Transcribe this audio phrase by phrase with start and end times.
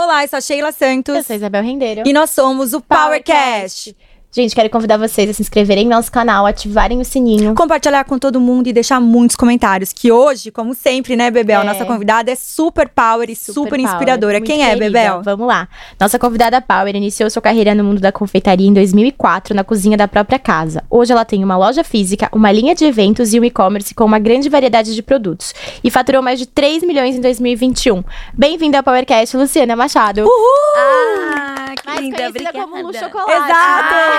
[0.00, 1.12] Olá, eu sou a Sheila Santos.
[1.12, 2.02] Eu sou a Isabel Rendeiro.
[2.06, 3.96] E nós somos o PowerCast.
[4.30, 7.54] Gente, quero convidar vocês a se inscreverem no nosso canal, ativarem o sininho.
[7.54, 9.90] Compartilhar com todo mundo e deixar muitos comentários.
[9.90, 11.62] Que hoje, como sempre, né, Bebel?
[11.62, 11.64] É.
[11.64, 14.38] Nossa convidada é super power e super, super inspiradora.
[14.42, 15.22] Quem é, Bebel?
[15.22, 15.66] Vamos lá.
[15.98, 20.06] Nossa convidada Power iniciou sua carreira no mundo da confeitaria em 2004, na cozinha da
[20.06, 20.84] própria casa.
[20.90, 24.18] Hoje ela tem uma loja física, uma linha de eventos e um e-commerce com uma
[24.18, 25.54] grande variedade de produtos.
[25.82, 28.04] E faturou mais de 3 milhões em 2021.
[28.34, 30.20] Bem-vinda ao PowerCast, Luciana Machado.
[30.20, 30.28] Uhul!
[30.76, 32.58] Ah, que mais linda, obrigada.
[32.58, 33.32] como Lu Chocolate.
[33.32, 33.94] Exato!
[33.94, 34.17] Ah,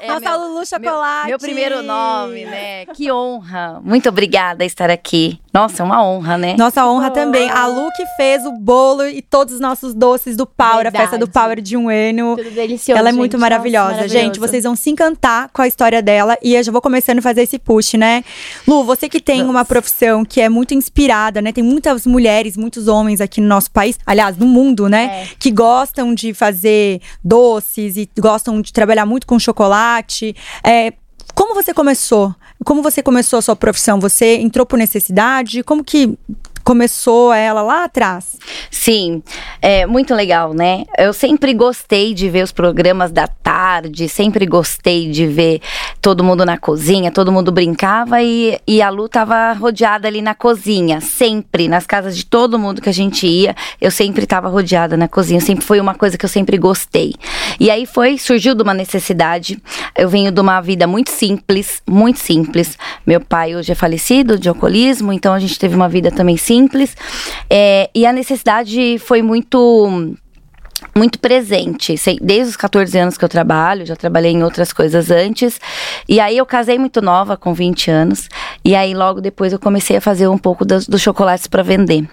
[0.00, 1.20] é Nossa meu- Lulu Chocolate.
[1.26, 2.86] Meu, meu primeiro nome, né?
[2.86, 3.80] Que honra.
[3.82, 5.38] Muito obrigada estar aqui.
[5.52, 6.56] Nossa, é uma honra, né?
[6.58, 7.48] Nossa honra também.
[7.48, 11.16] A Lu que fez o bolo e todos os nossos doces do Power, a festa
[11.16, 11.30] do Verdade.
[11.32, 12.36] Power de um ano.
[12.36, 12.98] Tudo delicioso.
[12.98, 13.18] Ela é gente.
[13.18, 13.90] muito Nossa, maravilhosa.
[13.92, 14.14] maravilhoso.
[14.18, 17.22] Gente, vocês vão se encantar com a história dela e eu já vou começando a
[17.22, 18.24] fazer esse push, né?
[18.66, 21.52] Lu, você que tem uma profissão que é muito inspirada, né?
[21.52, 25.22] Tem muitas mulheres, muitos homens aqui no nosso país, aliás, no mundo, né?
[25.22, 25.28] É.
[25.38, 30.34] Que gostam de fazer doces e gostam de trabalhar muito com chocolate.
[30.62, 30.92] É,
[31.34, 32.34] como você começou?
[32.64, 34.00] Como você começou a sua profissão?
[34.00, 35.62] Você entrou por necessidade?
[35.62, 36.18] Como que
[36.64, 38.36] começou ela lá atrás?
[38.70, 39.22] Sim,
[39.60, 40.84] é muito legal, né?
[40.98, 45.60] Eu sempre gostei de ver os programas da tarde, sempre gostei de ver
[46.00, 50.34] todo mundo na cozinha, todo mundo brincava e, e a Lu tava rodeada ali na
[50.34, 54.96] cozinha, sempre, nas casas de todo mundo que a gente ia, eu sempre tava rodeada
[54.96, 57.14] na cozinha, sempre foi uma coisa que eu sempre gostei.
[57.60, 59.58] E aí foi, surgiu de uma necessidade,
[59.96, 62.78] eu venho de uma vida muito simples, muito simples.
[63.06, 66.53] Meu pai hoje é falecido de alcoolismo, então a gente teve uma vida também simples.
[67.50, 70.16] É, e a necessidade foi muito
[70.94, 75.60] muito presente, desde os 14 anos que eu trabalho, já trabalhei em outras coisas antes.
[76.08, 78.28] E aí eu casei muito nova, com 20 anos,
[78.64, 82.08] e aí logo depois eu comecei a fazer um pouco dos, dos chocolates para vender.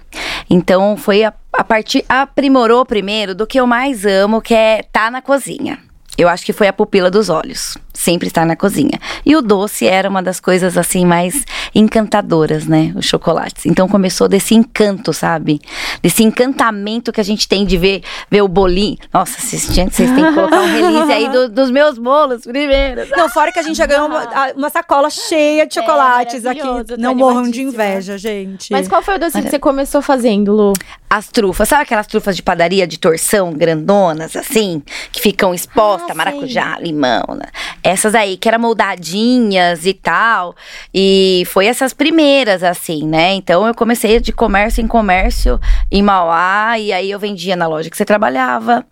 [0.49, 5.11] Então foi a, a partir aprimorou primeiro do que eu mais amo, que é estar
[5.11, 5.79] na cozinha.
[6.17, 8.99] Eu acho que foi a pupila dos olhos, sempre estar na cozinha.
[9.25, 12.93] E o doce era uma das coisas assim mais encantadoras, né?
[12.95, 13.65] Os chocolates.
[13.65, 15.59] Então começou desse encanto, sabe?
[16.01, 18.97] Desse encantamento que a gente tem de ver, ver o bolinho.
[19.13, 23.01] Nossa, vocês, gente, vocês têm que colocar um release aí do- dos meus bolos primeiro.
[23.17, 26.59] Não, fora que a gente já ganhou uma, a- uma sacola cheia de chocolates aqui.
[26.59, 28.71] É, maravilhoso, tô Não morram de inveja, gente.
[28.71, 30.73] Mas qual foi o doce que você começou fazendo, Lu?
[31.09, 34.81] As trufas, sabe aquelas trufas de padaria de torção, grandonas, assim,
[35.11, 37.45] que ficam expostas, Ah, maracujá, limão, né?
[37.83, 40.55] Essas aí, que eram moldadinhas e tal.
[40.93, 43.33] E foi essas primeiras, assim, né?
[43.33, 45.59] Então eu comecei de comércio em comércio
[45.91, 48.85] em Mauá, e aí eu vendia na loja que você trabalhava.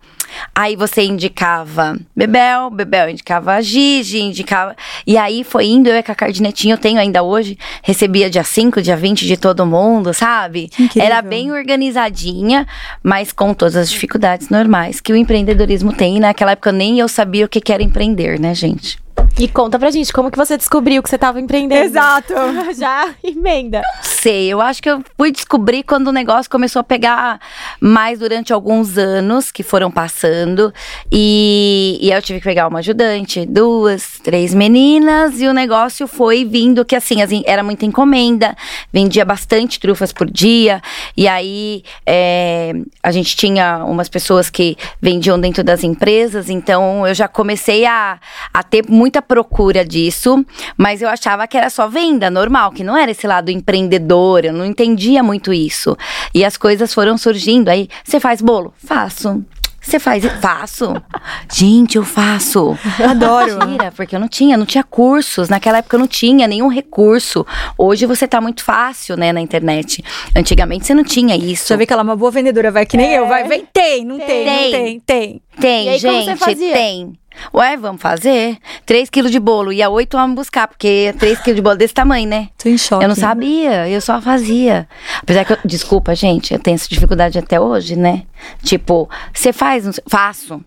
[0.54, 4.76] Aí você indicava Bebel, Bebel indicava a Gigi, indicava.
[5.06, 8.80] E aí foi indo, eu e a cardinetinha, eu tenho ainda hoje, recebia dia 5,
[8.82, 10.70] dia 20 de todo mundo, sabe?
[10.78, 11.02] Incrível.
[11.02, 12.66] Era bem organizadinha,
[13.02, 16.16] mas com todas as dificuldades normais que o empreendedorismo tem.
[16.16, 18.89] E naquela época nem eu sabia o que que era empreender, né, gente?
[19.38, 21.82] E conta pra gente, como que você descobriu que você tava empreendendo?
[21.84, 22.34] Exato.
[22.78, 23.80] Já emenda.
[24.02, 27.40] sei, eu acho que eu fui descobrir quando o negócio começou a pegar
[27.80, 30.74] mais durante alguns anos que foram passando.
[31.10, 36.44] E, e eu tive que pegar uma ajudante, duas, três meninas, e o negócio foi
[36.44, 38.54] vindo que assim, as en- era muita encomenda,
[38.92, 40.82] vendia bastante trufas por dia.
[41.16, 47.14] E aí é, a gente tinha umas pessoas que vendiam dentro das empresas, então eu
[47.14, 48.20] já comecei a,
[48.52, 50.44] a ter muita procura disso,
[50.76, 54.52] mas eu achava que era só venda normal, que não era esse lado empreendedor, eu
[54.52, 55.96] não entendia muito isso.
[56.34, 57.68] E as coisas foram surgindo.
[57.68, 58.72] Aí, você faz bolo?
[58.84, 59.44] Faço.
[59.82, 60.22] Você faz?
[60.42, 60.94] Faço.
[61.50, 62.78] Gente, eu faço.
[63.02, 63.66] Adoro.
[63.66, 65.48] Mentira, porque eu não tinha, não tinha cursos.
[65.48, 67.46] Naquela época eu não tinha nenhum recurso.
[67.78, 70.04] Hoje você tá muito fácil, né, na internet.
[70.36, 71.68] Antigamente você não tinha isso.
[71.68, 73.26] Já vê que ela é uma boa vendedora, vai que nem eu.
[73.26, 74.70] Vai, vem, tem, não tem, não Tem.
[74.70, 75.42] tem, tem.
[75.58, 76.72] Tem, E aí, você gente, fazia?
[76.74, 77.12] tem.
[77.54, 78.58] Ué, vamos fazer?
[78.84, 79.72] 3 quilos de bolo.
[79.72, 82.48] E a 8 vamos buscar, porque 3 quilos de bolo desse tamanho, né?
[82.58, 83.04] Tô em choque.
[83.04, 84.88] Eu não sabia, eu só fazia.
[85.22, 88.24] Apesar que eu, desculpa, gente, eu tenho essa dificuldade até hoje, né?
[88.62, 89.84] Tipo, você faz?
[89.84, 90.64] Não Faço.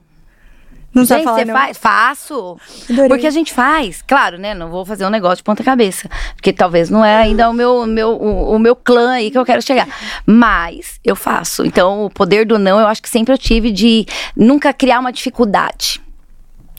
[0.94, 1.56] Não Gente, falar, você não.
[1.56, 1.78] faz?
[1.78, 2.58] Faço.
[2.88, 3.10] Adorei.
[3.10, 4.04] Porque a gente faz.
[4.04, 4.54] Claro, né?
[4.54, 6.08] Não vou fazer um negócio de ponta cabeça.
[6.36, 9.44] Porque talvez não é ainda o meu, meu, o, o meu clã aí que eu
[9.44, 9.88] quero chegar.
[10.24, 11.66] Mas eu faço.
[11.66, 14.06] Então, o poder do não, eu acho que sempre eu tive de
[14.38, 16.00] nunca criar uma dificuldade.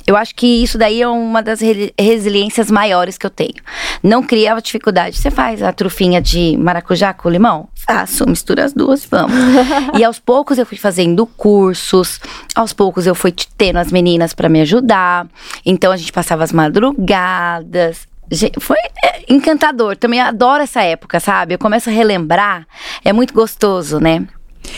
[0.07, 3.55] Eu acho que isso daí é uma das re- resiliências maiores que eu tenho.
[4.03, 5.17] Não criar dificuldade.
[5.17, 7.69] Você faz a trufinha de maracujá com limão?
[7.75, 9.35] Faço, mistura as duas vamos.
[9.99, 12.21] e aos poucos eu fui fazendo cursos,
[12.55, 15.27] aos poucos eu fui tendo as meninas para me ajudar.
[15.65, 18.07] Então a gente passava as madrugadas.
[18.59, 19.97] Foi é, encantador.
[19.97, 21.55] Também adoro essa época, sabe?
[21.55, 22.67] Eu começo a relembrar.
[23.05, 24.27] É muito gostoso, né?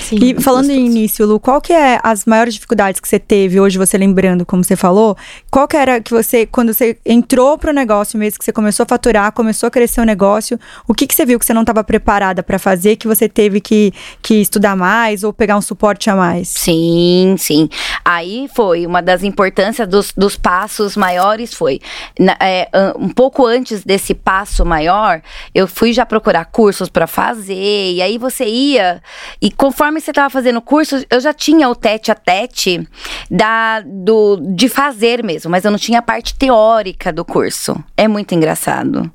[0.00, 3.58] Sim, E falando em início, Lu, qual que é as maiores dificuldades que você teve
[3.60, 5.16] hoje, você lembrando, como você falou?
[5.50, 8.86] Qual que era que você, quando você entrou pro negócio mesmo, que você começou a
[8.86, 11.82] faturar, começou a crescer o negócio, o que que você viu que você não estava
[11.82, 16.16] preparada para fazer, que você teve que, que estudar mais ou pegar um suporte a
[16.16, 16.48] mais?
[16.48, 17.68] Sim, sim.
[18.04, 21.80] Aí foi uma das importâncias dos, dos passos maiores foi
[22.18, 22.68] na- é,
[22.98, 25.22] um pouco antes desse passo maior,
[25.54, 29.02] eu fui já procurar cursos para fazer e aí você ia
[29.40, 32.86] e conforme você estava fazendo curso, eu já tinha o tete a tete
[33.30, 37.76] da do de fazer mesmo, mas eu não tinha a parte teórica do curso.
[37.96, 39.10] É muito engraçado.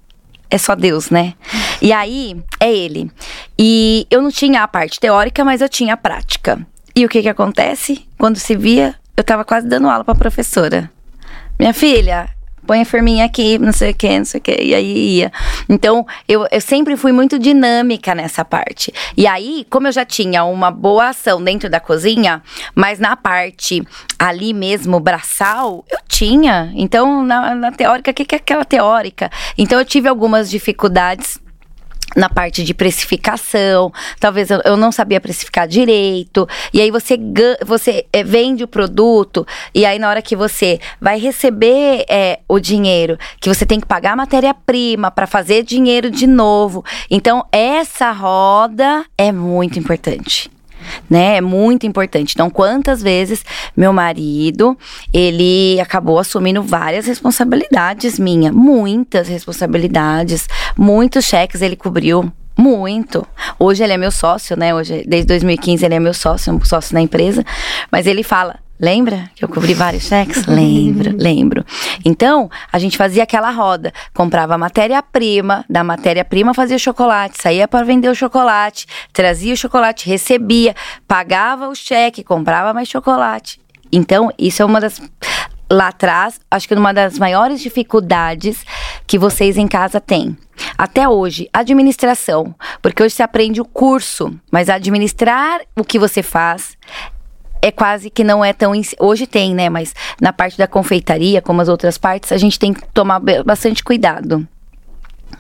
[0.50, 1.34] É só Deus, né?
[1.82, 3.10] E aí, é ele.
[3.58, 6.60] E eu não tinha a parte teórica, mas eu tinha a prática.
[6.96, 8.06] E o que que acontece?
[8.18, 10.92] Quando se via, eu tava quase dando aula pra professora.
[11.58, 12.30] Minha filha,
[12.66, 14.62] põe a firminha aqui, não sei o que, não sei o que.
[14.62, 15.32] E aí ia.
[15.68, 18.94] Então, eu, eu sempre fui muito dinâmica nessa parte.
[19.16, 22.42] E aí, como eu já tinha uma boa ação dentro da cozinha,
[22.76, 23.84] mas na parte
[24.18, 26.72] ali mesmo, braçal, eu tinha.
[26.76, 29.30] Então, na, na teórica, o que, que é aquela teórica?
[29.58, 31.40] Então, eu tive algumas dificuldades
[32.16, 37.18] na parte de precificação, talvez eu, não sabia precificar direito, e aí você,
[37.66, 42.60] você eh, vende o produto, e aí na hora que você vai receber eh, o
[42.60, 46.84] dinheiro, que você tem que pagar matéria-prima para fazer dinheiro de novo.
[47.10, 50.50] Então, essa roda é muito importante
[51.10, 51.38] né?
[51.38, 52.34] É muito importante.
[52.34, 53.44] Então, quantas vezes
[53.76, 54.78] meu marido,
[55.14, 60.48] ele acabou assumindo várias responsabilidades minha, muitas responsabilidades,
[60.78, 62.32] muitos cheques ele cobriu.
[62.58, 63.26] Muito.
[63.58, 64.76] Hoje ele é meu sócio, né?
[64.76, 67.44] Hoje, desde 2015 ele é meu sócio, um sócio na empresa.
[67.90, 70.44] Mas ele fala: Lembra que eu cobri vários cheques?
[70.50, 71.64] Lembro, lembro.
[72.04, 73.94] Então, a gente fazia aquela roda.
[74.12, 80.76] Comprava matéria-prima, da matéria-prima fazia chocolate, saía para vender o chocolate, trazia o chocolate, recebia,
[81.08, 83.62] pagava o cheque, comprava mais chocolate.
[83.92, 85.00] Então, isso é uma das.
[85.72, 88.66] Lá atrás, acho que uma das maiores dificuldades
[89.08, 90.36] que vocês em casa têm.
[90.78, 92.54] Até hoje, administração.
[92.82, 96.76] Porque hoje você aprende o curso, mas administrar o que você faz
[97.62, 98.72] é quase que não é tão.
[99.00, 99.70] Hoje tem, né?
[99.70, 103.84] Mas na parte da confeitaria, como as outras partes, a gente tem que tomar bastante
[103.84, 104.48] cuidado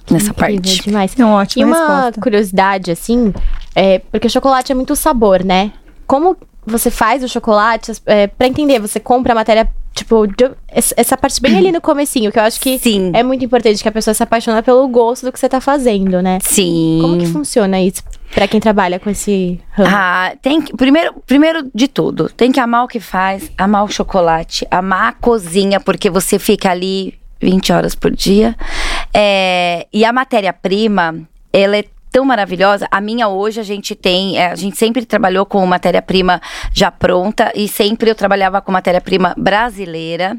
[0.09, 0.83] nessa Incrível parte.
[0.83, 1.15] demais.
[1.19, 2.21] É uma ótima E uma resposta.
[2.21, 3.33] curiosidade, assim,
[3.75, 5.71] é, porque o chocolate é muito sabor, né?
[6.07, 6.35] Como
[6.65, 11.41] você faz o chocolate, é, pra entender, você compra a matéria, tipo, de- essa parte
[11.41, 13.11] bem ali no comecinho, que eu acho que Sim.
[13.15, 16.21] é muito importante que a pessoa se apaixona pelo gosto do que você tá fazendo,
[16.21, 16.37] né?
[16.43, 16.99] Sim.
[17.01, 18.03] Como que funciona isso
[18.33, 19.89] pra quem trabalha com esse ramo?
[19.93, 23.87] Ah, tem que, primeiro, primeiro de tudo, tem que amar o que faz, amar o
[23.87, 28.55] chocolate, amar a cozinha, porque você fica ali 20 horas por dia.
[29.13, 32.87] É, e a matéria-prima, ela é tão maravilhosa.
[32.91, 36.41] A minha hoje a gente tem, é, a gente sempre trabalhou com matéria-prima
[36.73, 40.37] já pronta e sempre eu trabalhava com matéria-prima brasileira.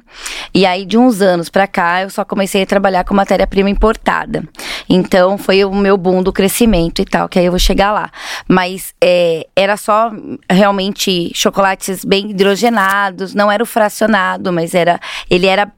[0.54, 4.44] E aí de uns anos pra cá eu só comecei a trabalhar com matéria-prima importada.
[4.88, 8.10] Então foi o meu boom do crescimento e tal, que aí eu vou chegar lá.
[8.46, 10.12] Mas é, era só
[10.50, 15.72] realmente chocolates bem hidrogenados, não era o fracionado, mas era ele era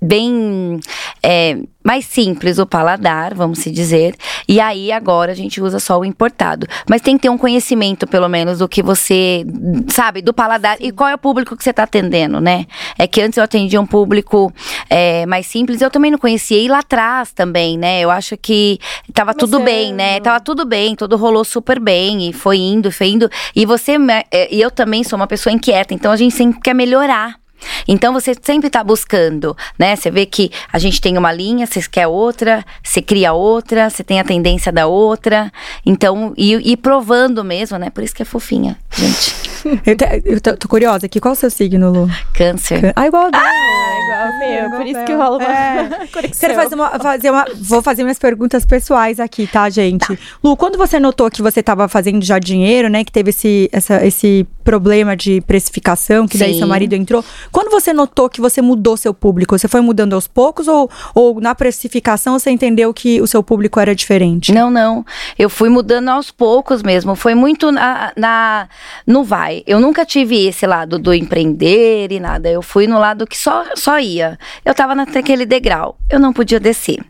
[0.00, 0.80] bem
[1.22, 4.14] é, mais simples o paladar, vamos se dizer.
[4.48, 6.66] E aí agora a gente usa só o importado.
[6.88, 9.44] Mas tem que ter um conhecimento, pelo menos, do que você
[9.88, 12.66] sabe, do paladar e qual é o público que você está atendendo, né?
[12.98, 14.52] É que antes eu atendia um público
[14.88, 16.58] é, mais simples, eu também não conhecia.
[16.58, 18.00] E lá atrás também, né?
[18.00, 18.78] Eu acho que
[19.12, 20.20] tava tudo bem, né?
[20.20, 23.30] Tava tudo bem, tudo rolou super bem e foi indo, foi indo.
[23.54, 23.96] E você,
[24.30, 27.39] é, e eu também sou uma pessoa inquieta, então a gente sempre quer melhorar.
[27.88, 29.96] Então você sempre tá buscando, né?
[29.96, 34.02] Você vê que a gente tem uma linha, você quer outra, você cria outra, você
[34.04, 35.52] tem a tendência da outra.
[35.84, 37.90] Então, e, e provando mesmo, né?
[37.90, 39.34] Por isso que é fofinha, gente.
[39.84, 41.20] Eu, te- eu tô, tô curiosa aqui.
[41.20, 42.08] Qual é o seu signo, Lu?
[42.32, 42.94] Câncer.
[42.96, 43.44] Ah, igual a dela.
[43.44, 46.06] igual o meu, por isso que rola uma É.
[46.10, 46.40] conexão.
[46.40, 47.44] Quero fazer uma, fazer uma.
[47.60, 50.18] Vou fazer minhas perguntas pessoais aqui, tá, gente?
[50.42, 53.04] Lu, quando você notou que você estava fazendo já dinheiro, né?
[53.04, 56.60] Que teve esse, essa, esse problema de precificação, que daí Sim.
[56.60, 57.22] seu marido entrou.
[57.52, 61.40] Quando você notou que você mudou seu público, você foi mudando aos poucos ou, ou
[61.40, 64.52] na precificação você entendeu que o seu público era diferente?
[64.52, 65.04] Não, não.
[65.38, 67.14] Eu fui mudando aos poucos mesmo.
[67.14, 68.68] Foi muito na, na
[69.06, 69.62] no vai.
[69.66, 72.48] Eu nunca tive esse lado do empreender e nada.
[72.48, 74.38] Eu fui no lado que só, só ia.
[74.64, 75.96] Eu tava naquele degrau.
[76.08, 77.00] Eu não podia descer.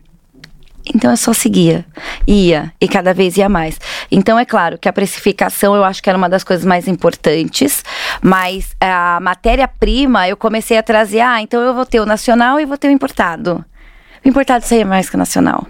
[0.85, 1.85] Então eu só seguia,
[2.27, 3.79] ia e cada vez ia mais.
[4.11, 7.83] Então é claro que a precificação eu acho que era uma das coisas mais importantes,
[8.21, 12.65] mas a matéria-prima eu comecei a trazer, ah, então eu vou ter o nacional e
[12.65, 13.63] vou ter o importado.
[14.23, 15.65] O importado saía mais que o nacional.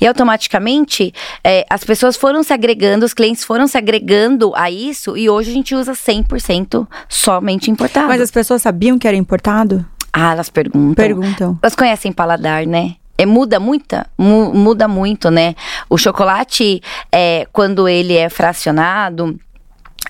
[0.00, 1.12] E automaticamente
[1.44, 5.50] é, as pessoas foram se agregando, os clientes foram se agregando a isso e hoje
[5.50, 8.08] a gente usa 100% somente importado.
[8.08, 9.84] Mas as pessoas sabiam que era importado?
[10.12, 10.94] Ah, elas perguntam.
[10.94, 11.58] Perguntam.
[11.62, 12.94] Elas conhecem paladar, né?
[13.18, 15.54] É, muda muita, mu- muda muito, né?
[15.88, 19.38] O chocolate, é, quando ele é fracionado,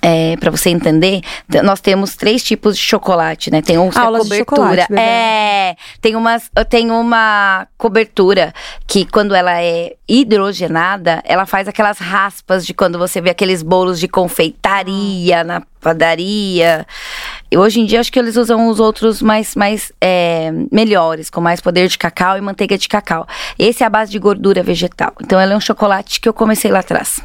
[0.08, 1.20] é, para você entender,
[1.64, 3.60] nós temos três tipos de chocolate, né?
[3.60, 5.00] Tem um que é Aulas de cobertura.
[5.00, 8.54] é, tem umas, tem uma cobertura
[8.86, 13.98] que quando ela é hidrogenada, ela faz aquelas raspas de quando você vê aqueles bolos
[13.98, 16.86] de confeitaria na padaria.
[17.50, 21.40] E hoje em dia acho que eles usam os outros mais, mais é, melhores, com
[21.40, 23.26] mais poder de cacau e manteiga de cacau.
[23.58, 25.12] Esse é a base de gordura vegetal.
[25.20, 27.20] Então ele é um chocolate que eu comecei lá atrás.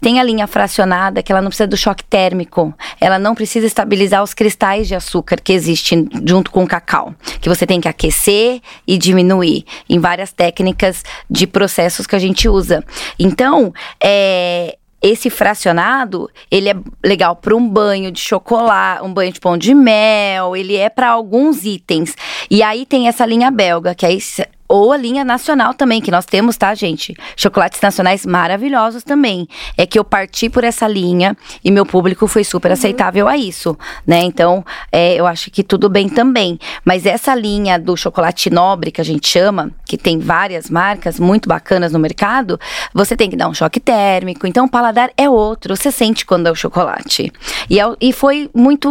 [0.00, 2.74] Tem a linha fracionada, que ela não precisa do choque térmico.
[3.00, 7.14] Ela não precisa estabilizar os cristais de açúcar que existem junto com o cacau.
[7.40, 12.48] Que você tem que aquecer e diminuir em várias técnicas de processos que a gente
[12.48, 12.84] usa.
[13.18, 19.40] Então, é, esse fracionado, ele é legal para um banho de chocolate, um banho de
[19.40, 22.14] pão de mel, ele é para alguns itens.
[22.50, 26.12] E aí tem essa linha belga, que aí se- ou a linha nacional também, que
[26.12, 27.12] nós temos, tá, gente?
[27.36, 29.48] Chocolates nacionais maravilhosos também.
[29.76, 33.76] É que eu parti por essa linha e meu público foi super aceitável a isso,
[34.06, 34.20] né?
[34.22, 36.56] Então, é, eu acho que tudo bem também.
[36.84, 41.48] Mas essa linha do chocolate nobre, que a gente chama, que tem várias marcas muito
[41.48, 42.58] bacanas no mercado,
[42.94, 44.46] você tem que dar um choque térmico.
[44.46, 45.74] Então, o paladar é outro.
[45.74, 47.32] Você sente quando é o chocolate.
[47.68, 48.88] E, é- e foi muito,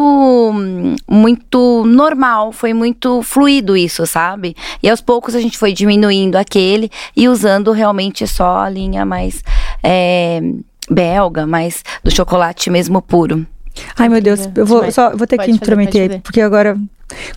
[1.09, 4.55] muito normal, foi muito fluido isso, sabe?
[4.83, 9.43] E aos poucos a gente foi diminuindo aquele e usando realmente só a linha mais
[9.83, 10.41] é,
[10.89, 13.45] belga, mais do chocolate mesmo puro.
[13.97, 16.21] Ai, meu Deus, eu vou, só, vou ter pode que intrometer, fazer.
[16.21, 16.77] porque agora.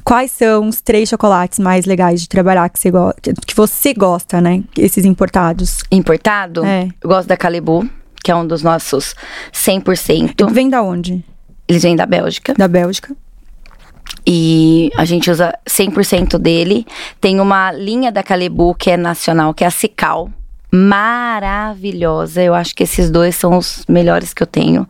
[0.04, 3.10] Quais são os três chocolates mais legais de trabalhar que você, go
[3.46, 4.62] que você gosta, né?
[4.76, 5.78] Esses importados.
[5.90, 6.88] Importado, É.
[7.00, 7.88] eu gosto da Calibu,
[8.22, 9.14] que é um dos nossos
[9.52, 10.50] 100%.
[10.52, 11.24] Vem da onde?
[11.66, 12.52] Eles vêm da Bélgica.
[12.52, 13.16] Da Bélgica.
[14.26, 16.86] E a gente usa 100% dele.
[17.20, 20.30] Tem uma linha da Calebu que é nacional, que é a Cical.
[20.72, 22.42] Maravilhosa.
[22.42, 24.88] Eu acho que esses dois são os melhores que eu tenho.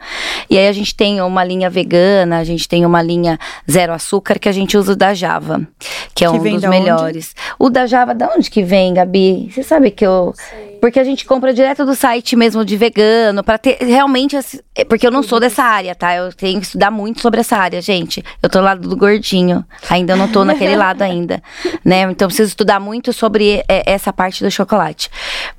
[0.49, 3.39] E aí a gente tem uma linha vegana, a gente tem uma linha
[3.71, 5.67] zero açúcar que a gente usa o da Java,
[6.15, 6.79] que é Que um vem dos da onde?
[6.81, 7.35] melhores.
[7.59, 9.51] O da Java, da onde que vem, Gabi?
[9.53, 10.33] Você sabe que eu.
[10.81, 14.35] Porque a gente compra direto do site mesmo de vegano, pra ter realmente.
[14.37, 16.15] esse- é, Porque eu não sou dessa área, tá?
[16.15, 18.23] Eu tenho que estudar muito sobre essa área, gente.
[18.43, 19.65] Eu tô do lado do gordinho.
[19.89, 21.41] Ainda não tô naquele lado ainda,
[21.85, 22.03] né?
[22.03, 25.09] Então preciso estudar muito sobre é, essa parte do chocolate.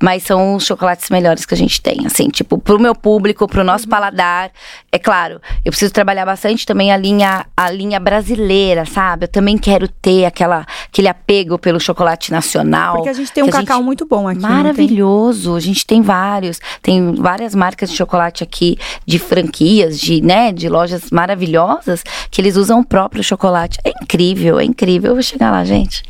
[0.00, 3.64] Mas são os chocolates melhores que a gente tem, assim, tipo, pro meu público, pro
[3.64, 4.50] nosso paladar.
[4.92, 9.24] É claro, eu preciso trabalhar bastante também a linha, a linha brasileira, sabe?
[9.24, 12.96] Eu também quero ter aquela, aquele apego pelo chocolate nacional.
[12.96, 14.40] Porque a gente tem um cacau gente- muito bom aqui.
[14.40, 15.54] Maravilhoso.
[15.54, 16.60] A gente tem vários.
[16.82, 22.56] Tem várias marcas de chocolate aqui, de franquias, de, né, de lojas maravilhosas, que eles
[22.56, 23.78] usam o próprio chocolate.
[23.84, 25.10] É incrível, é incrível.
[25.10, 26.02] Eu vou chegar lá, gente.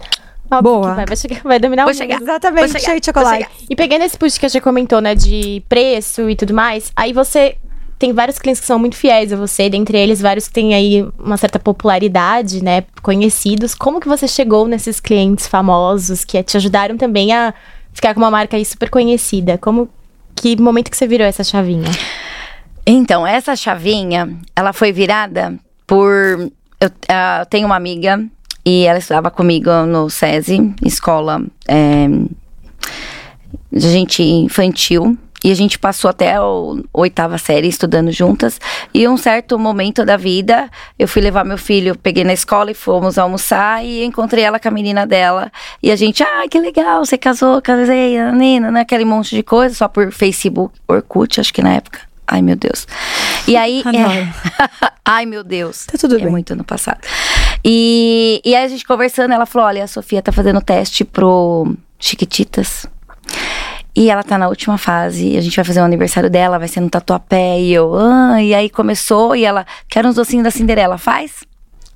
[0.58, 0.90] Óbvio Boa.
[0.90, 2.02] que Vai, vai, chegar, vai dominar Vou o mundo.
[2.02, 2.20] chegar.
[2.20, 3.44] Exatamente, Vou chegar, cheio de vou chocolate.
[3.44, 3.66] chegar.
[3.68, 7.12] E pegando esse push que a gente comentou, né, de preço e tudo mais, aí
[7.12, 7.56] você
[7.98, 11.06] tem vários clientes que são muito fiéis a você, dentre eles vários que têm aí
[11.18, 13.74] uma certa popularidade, né, conhecidos.
[13.74, 17.54] Como que você chegou nesses clientes famosos que te ajudaram também a
[17.92, 19.56] ficar com uma marca aí super conhecida?
[19.58, 19.88] Como
[20.34, 21.88] que momento que você virou essa chavinha?
[22.86, 25.54] Então, essa chavinha, ela foi virada
[25.86, 26.50] por.
[26.80, 28.22] Eu ah, tenho uma amiga
[28.64, 32.06] e ela estudava comigo no SESI, escola é,
[33.70, 35.18] de gente infantil.
[35.44, 36.40] E a gente passou até a
[36.90, 38.58] oitava série estudando juntas.
[38.94, 42.74] E um certo momento da vida, eu fui levar meu filho, peguei na escola e
[42.74, 43.84] fomos almoçar.
[43.84, 45.52] E encontrei ela com a menina dela.
[45.82, 48.80] E a gente, ah, que legal, você casou, casei, Nina, né?
[48.80, 52.00] Aquele monte de coisa, só por Facebook, Orkut, acho que na época.
[52.26, 52.86] Ai, meu Deus.
[53.46, 53.82] E aí.
[53.84, 54.10] Adoro.
[54.12, 54.32] é-
[55.04, 55.84] Ai, meu Deus.
[55.86, 56.30] Tá tudo é bem.
[56.30, 56.98] muito no passado.
[57.64, 61.74] E, e aí a gente conversando, ela falou: olha, a Sofia tá fazendo teste pro
[61.98, 62.86] Chiquititas.
[63.96, 66.80] E ela tá na última fase, a gente vai fazer o aniversário dela, vai ser
[66.80, 67.60] no Tatuapé.
[67.60, 71.44] E eu, ah, e aí começou, e ela, quer uns docinhos da Cinderela, faz?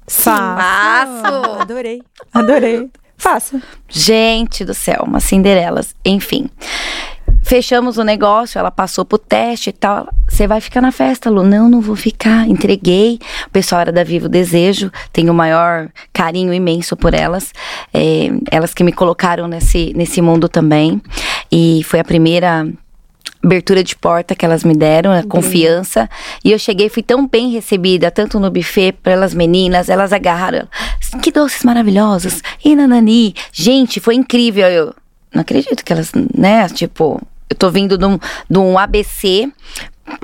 [0.07, 1.61] Faço.
[1.61, 2.01] Adorei.
[2.33, 2.89] Adorei.
[3.17, 3.61] Faço.
[3.89, 5.93] Gente do céu, umas Cinderelas.
[6.05, 6.49] Enfim.
[7.49, 10.07] Fechamos o negócio, ela passou pro teste e tal.
[10.29, 11.43] Você vai ficar na festa, Lu?
[11.43, 12.47] Não, não vou ficar.
[12.47, 13.19] Entreguei.
[13.47, 14.93] O pessoal era da Vivo Desejo.
[15.15, 17.55] Tenho o maior carinho imenso por elas.
[17.95, 21.01] É, elas que me colocaram nesse, nesse mundo também.
[21.51, 22.71] E foi a primeira
[23.43, 26.07] abertura de porta que elas me deram, a confiança.
[26.45, 30.69] E eu cheguei, fui tão bem recebida, tanto no buffet, pelas meninas, elas agarraram.
[31.23, 32.43] Que doces maravilhosos.
[32.63, 33.35] E nanani.
[33.51, 34.67] Gente, foi incrível.
[34.67, 34.95] Eu,
[35.33, 36.69] não acredito que elas, né?
[36.69, 37.19] Tipo,
[37.51, 39.51] eu tô vindo de um, de um ABC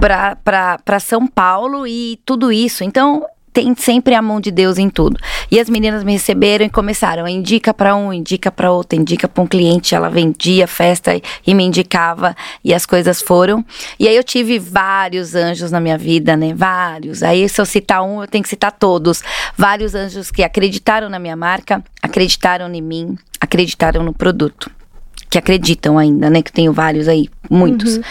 [0.00, 2.85] pra São Paulo e tudo isso.
[2.85, 5.16] Então, tem sempre a mão de Deus em tudo.
[5.49, 9.45] E as meninas me receberam e começaram, indica para um, indica para outro, indica para
[9.45, 13.64] um cliente, ela vendia festa e me indicava e as coisas foram.
[13.99, 16.52] E aí eu tive vários anjos na minha vida, né?
[16.52, 17.23] Vários.
[17.23, 19.23] Aí se eu citar um, eu tenho que citar todos.
[19.57, 24.69] Vários anjos que acreditaram na minha marca, acreditaram em mim, acreditaram no produto
[25.35, 26.43] que acreditam ainda, né?
[26.43, 27.97] Que tenho vários aí, muitos.
[27.97, 28.03] Uhum.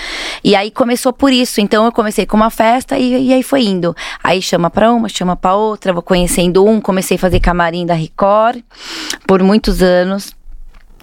[0.43, 1.61] E aí começou por isso.
[1.61, 3.95] Então eu comecei com uma festa e, e aí foi indo.
[4.21, 7.93] Aí chama pra uma, chama pra outra, vou conhecendo um, comecei a fazer camarim da
[7.93, 8.61] Record
[9.25, 10.35] por muitos anos.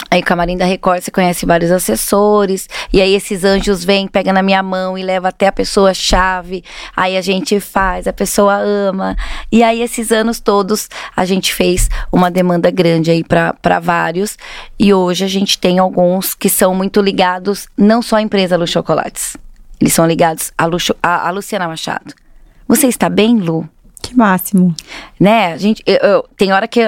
[0.09, 2.69] Aí, camarim da Record, você conhece vários assessores.
[2.93, 6.65] E aí, esses anjos vêm, pegam na minha mão e levam até a pessoa-chave.
[6.97, 9.17] Aí, a gente faz, a pessoa ama.
[9.51, 14.39] E aí, esses anos todos, a gente fez uma demanda grande aí para vários.
[14.79, 18.67] E hoje, a gente tem alguns que são muito ligados, não só à empresa Lu
[18.67, 19.37] Chocolates.
[19.81, 22.15] Eles são ligados Lu, à, à Luciana Machado.
[22.69, 23.69] Você está bem, Lu?
[24.03, 24.75] Que máximo.
[25.19, 26.81] Né, a gente, eu, eu, tem hora que,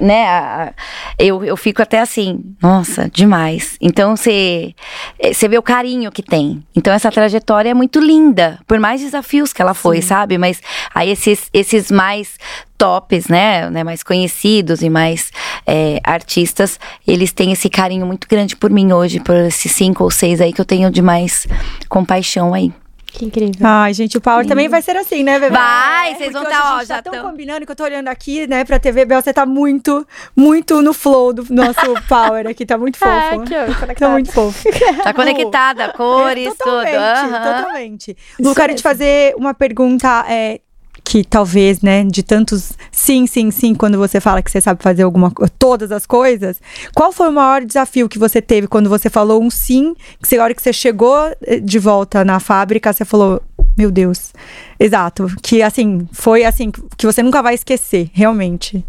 [0.00, 0.72] né,
[1.18, 3.76] eu, eu fico até assim, nossa, demais.
[3.80, 4.74] Então, você
[5.22, 6.62] você vê o carinho que tem.
[6.74, 10.08] Então, essa trajetória é muito linda, por mais desafios que ela foi, Sim.
[10.08, 10.38] sabe?
[10.38, 10.60] Mas
[10.94, 12.38] aí esses, esses mais
[12.78, 15.30] tops, né, né, mais conhecidos e mais
[15.66, 20.10] é, artistas, eles têm esse carinho muito grande por mim hoje, por esses cinco ou
[20.10, 21.46] seis aí que eu tenho de mais
[21.88, 22.72] compaixão aí.
[23.14, 23.54] Que incrível.
[23.62, 25.54] Ai, gente, o Power também vai ser assim, né, Bebê?
[25.54, 28.08] Vai, é, vocês vão estar, tá, ó, já tá tão combinando que eu tô olhando
[28.08, 30.04] aqui, né, pra TV, Bel, você tá muito,
[30.34, 33.54] muito no flow do nosso Power aqui, tá muito ah, fofo.
[33.54, 34.68] É, que tá muito fofo.
[35.04, 37.32] Tá conectada, cores, é, totalmente, tudo.
[37.32, 37.56] Uhum.
[37.56, 38.16] Totalmente.
[38.40, 40.60] Lu, quero te fazer uma pergunta, é,
[41.04, 45.02] que talvez, né, de tantos sim, sim, sim, quando você fala que você sabe fazer
[45.02, 46.60] alguma todas as coisas,
[46.94, 49.94] qual foi o maior desafio que você teve quando você falou um sim,
[50.26, 53.42] que a hora que você chegou eh, de volta na fábrica, você falou,
[53.76, 54.32] meu Deus.
[54.80, 58.84] Exato, que assim, foi assim que você nunca vai esquecer, realmente.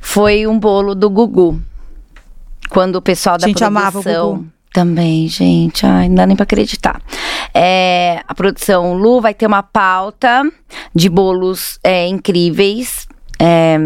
[0.00, 1.60] Foi um bolo do Gugu.
[2.68, 4.02] Quando o pessoal da a gente produção amava o
[4.36, 4.57] Gugu.
[4.72, 5.86] Também, gente.
[5.86, 7.00] Ai, não dá nem pra acreditar.
[7.54, 10.42] É, a produção Lu vai ter uma pauta
[10.94, 13.06] de bolos é, incríveis,
[13.38, 13.76] é,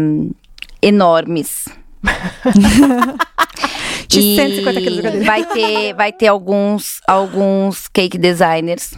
[0.81, 1.65] enormes.
[4.09, 8.91] de 150 quilos de vai ter, vai ter alguns, alguns cake designers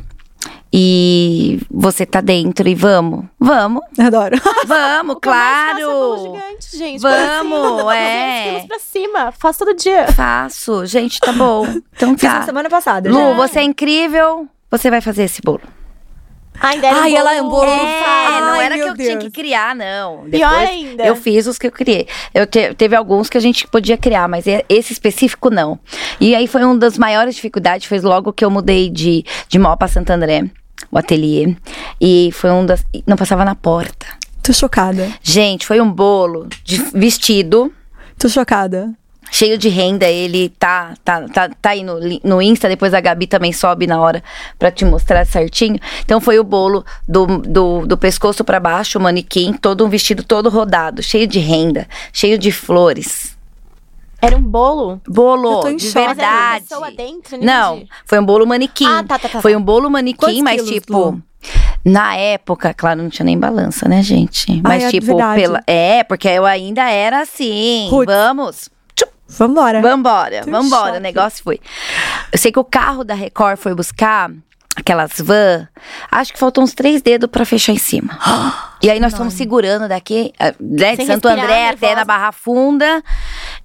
[0.77, 3.23] e você tá dentro e vamos?
[3.39, 3.81] Vamos.
[3.97, 4.35] Adoro.
[4.67, 6.17] Vamos, claro.
[6.33, 6.99] Gigante, gente.
[7.01, 8.65] Vamos, é.
[8.67, 9.31] pra cima.
[9.31, 10.07] Faço todo dia.
[10.11, 10.85] Faço.
[10.85, 11.65] Gente, tá bom.
[11.95, 12.39] Então Fiz tá.
[12.39, 13.09] na semana passada.
[13.09, 13.33] Lu, já.
[13.35, 14.49] você é incrível.
[14.69, 15.61] Você vai fazer esse bolo.
[16.59, 17.63] Ainda era Ai, um ela é um bolo.
[17.71, 19.23] É, não Ai, era que eu tinha Deus.
[19.23, 20.25] que criar, não.
[20.25, 21.05] Depois Pior ainda.
[21.05, 22.05] Eu fiz os que eu criei.
[22.33, 25.79] Eu te- teve alguns que a gente podia criar, mas esse específico não.
[26.19, 29.73] E aí foi uma das maiores dificuldades, foi logo que eu mudei de, de Mó
[29.77, 30.49] pra Santo André,
[30.91, 31.55] o ateliê.
[31.99, 32.85] E foi um das.
[33.05, 34.05] Não passava na porta.
[34.41, 35.11] Tô chocada.
[35.23, 37.73] Gente, foi um bolo de vestido.
[38.17, 38.93] Tô chocada.
[39.31, 43.25] Cheio de renda, ele tá, tá, tá, tá aí no, no Insta, depois a Gabi
[43.25, 44.23] também sobe na hora
[44.57, 45.79] pra te mostrar certinho.
[46.03, 50.23] Então foi o bolo do, do, do pescoço pra baixo, o manequim, todo um vestido
[50.23, 53.34] todo rodado, cheio de renda, cheio de flores.
[54.25, 55.01] Era um bolo?
[55.07, 56.07] Bolo, Eu tô em de choque.
[56.07, 56.65] Mas verdade.
[56.67, 57.37] pessoa dentro?
[57.43, 57.91] Não, entendi.
[58.05, 58.87] foi um bolo manequim.
[58.87, 59.57] Ah, tá, tá, tá, Foi tá.
[59.57, 60.97] um bolo manequim, Quantos mas quilos, tipo.
[60.97, 61.23] Lu?
[61.83, 64.59] Na época, claro, não tinha nem balança, né, gente?
[64.63, 65.41] Mas, é tipo, verdade.
[65.41, 65.61] pela.
[65.67, 67.87] É, porque eu ainda era assim.
[67.89, 68.13] Roots.
[68.13, 68.69] Vamos.
[69.27, 69.81] Vambora.
[69.81, 70.85] Vambora, Tô em vambora.
[70.85, 70.97] choque.
[70.97, 71.59] O negócio foi.
[72.31, 74.31] Eu sei que o carro da Record foi buscar
[74.75, 75.67] aquelas van.
[76.11, 78.17] Acho que faltam uns três dedos pra fechar em cima.
[78.83, 81.95] e aí nós estamos segurando daqui, ah, né, de Sem Santo André até nervosa.
[81.95, 83.03] na Barra Funda.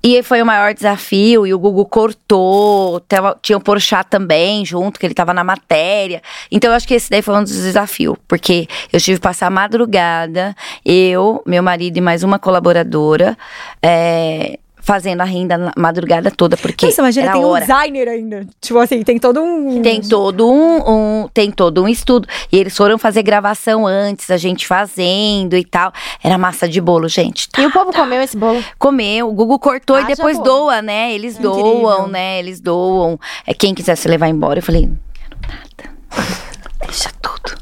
[0.03, 1.47] E foi o maior desafio.
[1.47, 3.03] E o Google cortou.
[3.43, 6.23] Tinha o Porchat também junto, que ele tava na matéria.
[6.51, 8.17] Então eu acho que esse daí foi um dos desafios.
[8.27, 13.37] Porque eu tive que passar a madrugada, eu, meu marido e mais uma colaboradora.
[13.83, 14.59] é,
[14.91, 17.61] Fazendo a renda na madrugada toda, porque Nossa, imagina, era tem um hora.
[17.65, 18.45] designer ainda.
[18.61, 19.81] Tipo assim, tem todo um.
[19.83, 20.79] Tem todo um,
[21.23, 22.27] um- tem todo um estudo.
[22.51, 25.93] E eles foram fazer gravação antes, a gente fazendo e tal.
[26.25, 27.49] Era massa de bolo, gente.
[27.51, 28.61] Tá, E o povo comeu esse bolo?
[28.81, 30.49] Comeu, o Google cortou e depois bolo.
[30.49, 31.13] doa, né?
[31.13, 31.53] Eles Incrível.
[31.53, 32.41] doam, né?
[32.41, 33.17] Eles doam.
[33.47, 34.59] É quem quiser se levar embora.
[34.59, 35.95] Eu falei, não quero nada.
[36.85, 37.61] Deixa tudo.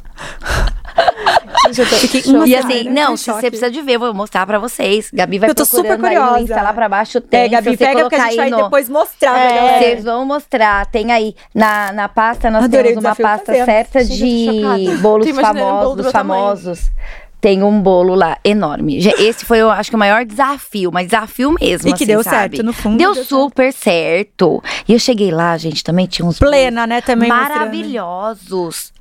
[1.66, 4.00] Gente, eu tô- fiquei uma E assim, em não, se você precisa de ver, eu
[4.00, 5.10] vou mostrar pra vocês.
[5.12, 6.42] Gabi vai Eu tô super procurando aí no curiosa.
[6.44, 7.20] Insta lá pra baixo.
[7.20, 9.78] Tem, É, Gabi, pega porque a colocar gente aí vai no- depois mostrar pra É.
[9.78, 10.86] Vocês vão mostrar.
[10.86, 13.64] Tem aí na, na pasta, nós Adorei temos uma pasta fazendo.
[13.64, 16.42] certa de bolos um bolo famosos, tamanho.
[16.42, 16.90] famosos.
[17.40, 18.98] tem um bolo lá enorme.
[18.98, 21.88] Esse foi, eu acho que o maior desafio, mas desafio mesmo.
[21.88, 22.56] E que assim, deu sabe?
[22.56, 22.96] certo, no fundo.
[22.98, 24.62] Deu super certo.
[24.88, 27.00] E eu cheguei lá, gente, também tinha uns Plena, né?
[27.00, 27.48] Também mostrando.
[27.58, 28.92] maravilhosos.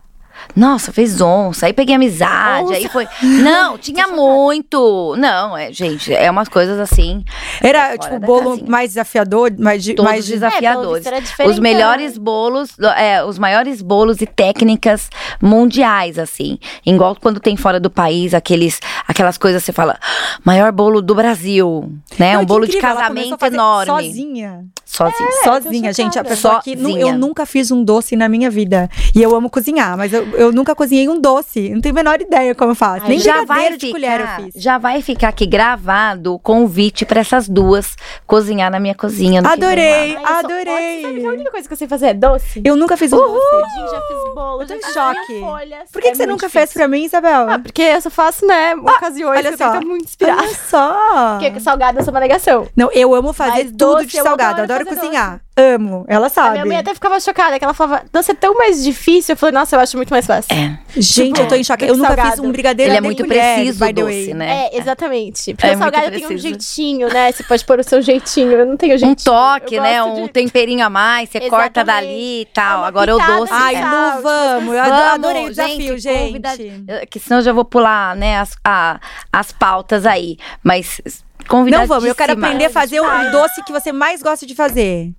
[0.56, 1.66] Nossa, fez onça.
[1.68, 2.74] Aí peguei amizade.
[2.74, 3.08] Aí foi.
[3.22, 5.16] Não, tinha muito.
[5.18, 7.24] Não, é, gente, é umas coisas assim.
[7.62, 8.70] Era, fora tipo, o bolo casinha.
[8.70, 11.06] mais desafiador, mais, de- Todos mais de- desafiadores.
[11.40, 15.10] É, os melhores bolos, é, os maiores bolos e técnicas
[15.42, 16.58] mundiais, assim.
[16.86, 21.16] Igual quando tem fora do país, aqueles, aquelas coisas você fala, "Ah, maior bolo do
[21.16, 22.34] Brasil, né?
[22.34, 23.86] Não, um bolo de incrível, começou casamento enorme.
[24.08, 24.66] Sozinha.
[24.98, 25.30] Sozinha.
[25.44, 26.20] sozinha, tô gente.
[26.20, 27.18] A pessoa que nu- eu Sozinha.
[27.18, 28.90] nunca fiz um doce na minha vida.
[29.16, 31.70] E eu amo cozinhar, mas eu, eu nunca cozinhei um doce.
[31.70, 33.04] Não tenho a menor ideia como eu faço.
[33.04, 34.62] Ai, Nem já vai brigadeiro de ficar, colher eu fiz.
[34.64, 39.42] já vai ficar aqui gravado o convite para essas duas cozinhar na minha cozinha.
[39.42, 40.16] Adorei.
[40.18, 40.98] Ai, adorei.
[40.98, 41.08] ótima.
[41.10, 42.62] Sabe que a única coisa que eu sei fazer é doce?
[42.64, 43.46] Eu nunca fiz um doce.
[43.52, 45.40] Pudim, já fiz bolo, Eu tô em choque.
[45.40, 45.92] folhas.
[45.92, 46.60] Por que, É que você nunca difícil.
[46.68, 47.50] fez pra mim, Isabel?
[47.50, 49.76] Ah, porque eu só faço, né, ocasiões olha que só.
[49.76, 50.38] eu muito inspirar.
[50.40, 51.38] Olha só.
[51.40, 52.68] Porque salgado eu sou uma negação.
[52.76, 54.62] Não, eu amo fazer Mas tudo doce, de eu salgado.
[54.62, 55.42] adoro Adoro cozinhar.
[55.60, 56.06] Amo.
[56.08, 56.52] Ela A sabe.
[56.54, 59.34] minha mãe até ficava chocada, que ela falava, doce é tão mais difícil.
[59.34, 60.54] Eu falei, nossa, eu acho muito mais fácil.
[60.56, 61.86] É, Gente, Tipo, eu tô em choque.
[61.86, 62.30] Eu nunca salgado.
[62.32, 64.34] fiz um brigadeiro Ele é muito colher, preciso by the doce, way.
[64.36, 64.66] né?
[64.72, 65.54] É, exatamente.
[65.56, 67.32] Porque É o salgado tem um jeitinho, né?
[67.32, 68.52] Você pode pôr o seu jeitinho.
[68.52, 69.26] Eu não tenho um jeitinho.
[69.26, 70.04] toque, Eu né?
[70.04, 72.80] Um de- temperinho a mais, você corta dali e tal.
[72.80, 73.54] uma Agora o pitada doce.
[73.54, 73.80] Ai, é.
[73.84, 74.76] Lu, tipo, vamos.
[74.76, 76.28] Eu Vamos, adorei o desafio, gente.
[76.28, 79.00] convida- Que senão eu já vou pular, né, as, a-
[79.34, 80.38] as pautas aí.
[80.64, 81.02] Mas
[81.48, 84.54] convidar Não vamos, eu quero aprender a fazer o doce que você mais gosta de
[84.56, 85.12] fazer.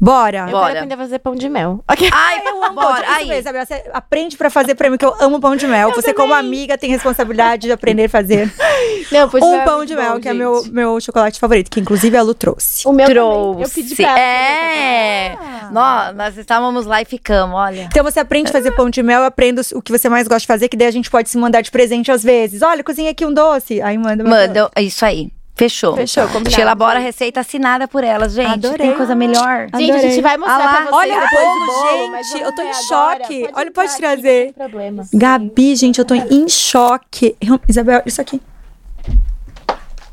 [0.00, 0.38] Bora.
[0.48, 0.66] Eu Bora.
[0.66, 1.82] quero aprender a fazer pão de mel.
[1.90, 2.10] Ok.
[2.12, 3.02] Ai, Eu amo pão de bora.
[3.04, 3.26] Isso Aí.
[3.28, 5.92] mesmo, Isabel, você aprende pra fazer pra mim, que eu amo pão de mel.
[5.92, 8.52] você, como amiga, tem responsabilidade de aprender a fazer
[9.12, 10.38] Não, mel um é pão muito de mel, bom, que é gente.
[10.40, 12.86] meu, meu chocolate favorito, que inclusive a Lu trouxe.
[12.88, 13.50] O meu Trouxe.
[13.52, 13.62] também.
[13.62, 15.36] Eu pedi pra ela É.
[15.70, 17.82] Nós, nós estávamos lá e ficamos, olha.
[17.82, 20.40] Então você aprende a fazer pão de mel, eu aprendo o que você mais gosta
[20.40, 22.62] de fazer, que daí a gente pode se mandar de presente às vezes.
[22.62, 23.80] Olha, cozinha aqui um doce.
[23.80, 25.30] Aí manda Manda, é isso aí.
[25.56, 25.94] Fechou.
[25.94, 26.48] Fechou, combinado.
[26.48, 28.66] A gente elabora a receita assinada por elas, gente.
[28.66, 28.88] Adorei.
[28.88, 29.68] Tem coisa melhor.
[29.76, 30.68] Gente, a gente vai mostrar Ah lá.
[30.72, 33.40] pra vocês Olha o depois bolo, bolo, gente, eu tô em choque.
[33.42, 34.46] Pode Olha, pode trazer.
[34.46, 35.04] não tem problema.
[35.14, 37.36] Gabi, gente, eu tô em choque.
[37.40, 38.40] Eu- Isabel, isso aqui.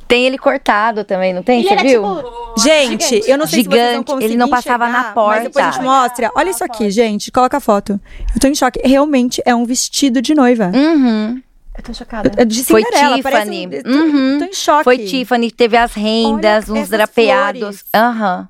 [0.07, 1.59] Tem ele cortado também, não tem?
[1.61, 2.03] Ele Você era viu?
[2.03, 2.53] tipo...
[2.59, 3.31] Gente, Gigante.
[3.31, 5.35] eu não sei se vocês vão Gigante, ele não passava enxergar, na porta.
[5.35, 6.31] Mas depois a gente mostra.
[6.35, 7.31] Olha isso aqui, gente.
[7.31, 7.99] Coloca a foto.
[8.35, 8.81] Eu tô em choque.
[8.83, 10.69] Realmente é um vestido de noiva.
[10.75, 11.41] Uhum.
[11.77, 12.45] Eu tô chocada.
[12.45, 13.67] De Foi Cinderela, parece Tiffany.
[13.67, 14.39] um- eu tô- Uhum.
[14.39, 14.83] Tô em choque.
[14.83, 17.83] Foi Tiffany, teve as rendas, Olha uns drapeados.
[17.95, 18.47] Aham.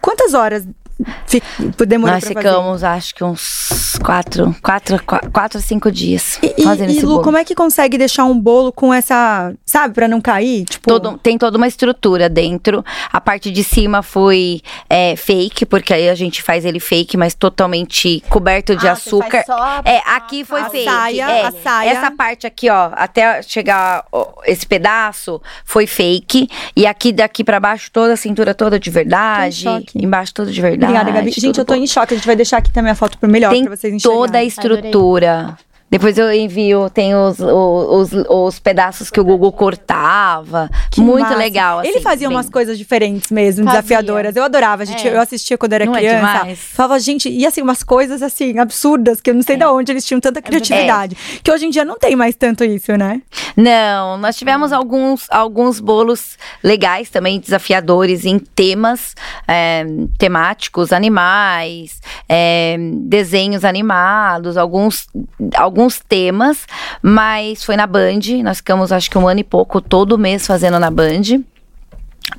[0.00, 0.66] Quantas horas
[1.86, 2.48] demorou Nós pra fazer?
[2.48, 7.08] ficamos, acho que uns quatro, quatro, quatro, quatro cinco dias E, fazendo e, e Lu,
[7.12, 7.22] bolo.
[7.22, 10.64] como é que consegue deixar um bolo com essa, sabe, pra não cair?
[10.64, 12.84] Tipo, Todo- tem toda uma estrutura dentro.
[13.12, 17.34] A parte de cima foi é, fake, porque aí a gente faz ele fake, mas
[17.34, 19.42] totalmente coberto de Ah, açúcar.
[19.44, 20.84] só a- É, aqui foi a fake.
[20.84, 21.46] saia, é.
[21.46, 21.90] a saia.
[21.90, 26.48] Essa parte aqui, ó, até chegar ó, esse pedaço, foi fake.
[26.74, 29.64] E aqui daqui pra baixo, toda a cintura toda de verdade.
[29.94, 30.85] Embaixo toda de verdade.
[30.86, 31.30] Obrigada, Gabi.
[31.32, 31.82] Gente, eu tô bom.
[31.82, 32.14] em choque.
[32.14, 34.26] A gente vai deixar aqui também a foto pro melhor Tem pra vocês enxergarem.
[34.26, 35.58] toda a estrutura.
[35.88, 40.68] Depois eu envio, tem os, os, os, os pedaços que o Google cortava.
[40.90, 41.36] Que Muito massa.
[41.36, 41.80] legal.
[41.84, 43.80] Ele assim, fazia bem- umas coisas diferentes mesmo, Fazia.
[43.82, 44.34] desafiadoras.
[44.34, 45.06] Eu adorava, gente.
[45.06, 45.14] É.
[45.14, 46.16] Eu assistia quando era Não é criança.
[46.38, 46.58] demais?
[46.58, 50.04] Falava, gente, e assim, umas coisas assim, absurdas, que eu não sei de onde eles
[50.04, 51.16] tinham tanta criatividade.
[51.42, 53.22] Que hoje em dia não tem mais tanto isso, né?
[53.56, 59.14] Não, nós tivemos alguns, alguns bolos legais também, desafiadores em temas
[59.46, 59.86] é,
[60.18, 65.06] temáticos, animais, é, desenhos animados, alguns,
[65.54, 66.66] alguns temas,
[67.02, 70.78] mas foi na Band, nós ficamos acho que um ano e pouco todo mês fazendo
[70.78, 71.40] na Band.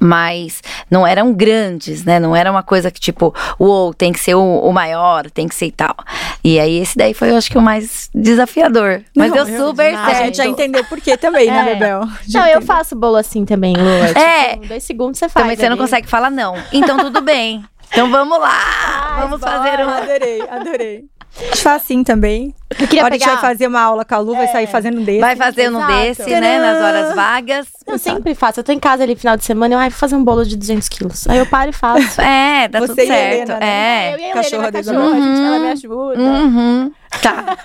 [0.02, 2.20] Mas não eram grandes, né?
[2.20, 5.56] Não era uma coisa que tipo, uou, tem que ser o, o maior, tem que
[5.56, 5.96] ser e tal.
[6.44, 9.02] E aí esse daí foi, eu acho que o mais desafiador.
[9.16, 10.18] Mas Não, deu eu- super A certo.
[10.26, 11.74] gente já entendeu por quê também, né, É.
[11.74, 12.02] Bebel?
[12.28, 13.88] Já Não, eu faço bolo assim também, Lu.
[14.20, 14.56] É.
[14.56, 15.42] Tipo, dois segundos você faz.
[15.46, 15.82] Também você não ali.
[15.82, 16.56] consegue falar não.
[16.74, 17.64] Então tudo bem.
[17.90, 19.16] Então vamos lá.
[19.22, 19.90] vamos fazer um.
[19.90, 21.06] Adorei, adorei.
[21.40, 22.54] A gente faz assim também.
[22.70, 23.42] Eu queria Agora a gente pegar...
[23.42, 25.20] vai fazer uma aula com a Lu, vai sair fazendo um desse.
[25.20, 25.94] Vai fazer um Exato.
[25.94, 26.60] desse, né?
[26.60, 27.68] Nas horas vagas.
[27.86, 28.60] Eu sempre faço.
[28.60, 30.58] Eu tô em casa ali final de semana, eu ai, vou fazer um bolo de
[30.58, 31.28] 200 quilos.
[31.28, 32.22] Aí eu paro e faço.
[32.28, 33.34] É, dá Você tudo e certo.
[33.34, 34.12] Helena, né?
[34.12, 34.14] É.
[34.14, 36.20] eu e a cachorra cachorra, a gente, ela me ajuda.
[36.20, 36.92] Uhum.
[37.22, 37.58] Tá.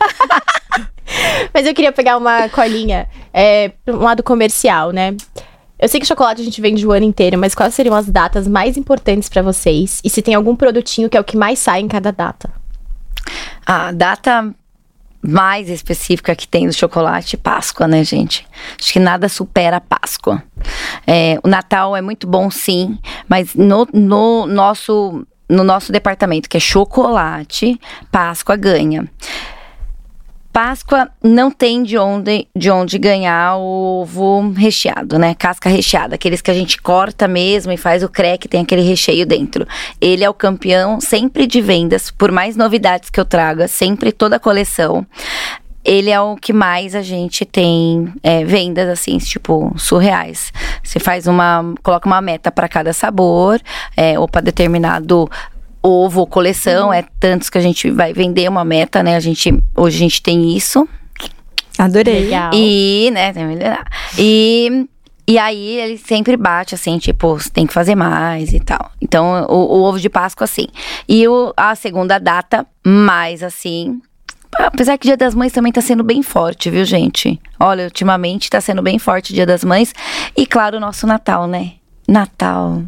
[1.52, 5.14] Mas eu queria pegar uma colinha é, pra um lado comercial, né?
[5.78, 8.46] Eu sei que chocolate a gente vende o ano inteiro, mas quais seriam as datas
[8.46, 10.00] mais importantes pra vocês?
[10.04, 12.48] E se tem algum produtinho que é o que mais sai em cada data?
[13.66, 14.54] A data
[15.22, 18.44] mais específica que tem do chocolate, Páscoa, né, gente?
[18.80, 20.42] Acho que nada supera a Páscoa.
[21.06, 22.98] É, o Natal é muito bom, sim,
[23.28, 27.78] mas no, no nosso no nosso departamento, que é chocolate,
[28.10, 29.06] Páscoa ganha.
[30.52, 35.34] Páscoa não tem de onde, de onde ganhar o ovo recheado, né?
[35.34, 39.24] Casca recheada, aqueles que a gente corta mesmo e faz o crack, tem aquele recheio
[39.24, 39.66] dentro.
[39.98, 44.36] Ele é o campeão sempre de vendas, por mais novidades que eu traga, sempre toda
[44.36, 45.06] a coleção
[45.84, 50.52] ele é o que mais a gente tem é, vendas assim, tipo, surreais.
[50.82, 51.74] Você faz uma.
[51.82, 53.60] coloca uma meta para cada sabor,
[53.96, 55.28] é, ou para determinado
[55.82, 56.92] ovo, coleção, uhum.
[56.92, 59.16] é tantos que a gente vai vender uma meta, né?
[59.16, 60.88] A gente, hoje a gente tem isso.
[61.78, 62.24] Adorei.
[62.24, 62.50] Legal.
[62.54, 63.86] E, né, tem que melhorar.
[64.16, 64.86] E
[65.26, 68.90] e aí ele sempre bate assim, tipo, tem que fazer mais e tal.
[69.00, 70.66] Então, o, o ovo de Páscoa, assim.
[71.08, 74.00] E o, a segunda data, mais assim.
[74.58, 77.40] Apesar que Dia das Mães também tá sendo bem forte, viu, gente?
[77.58, 79.94] Olha, ultimamente tá sendo bem forte o Dia das Mães.
[80.36, 81.72] E claro, o nosso Natal, né?
[82.06, 82.82] Natal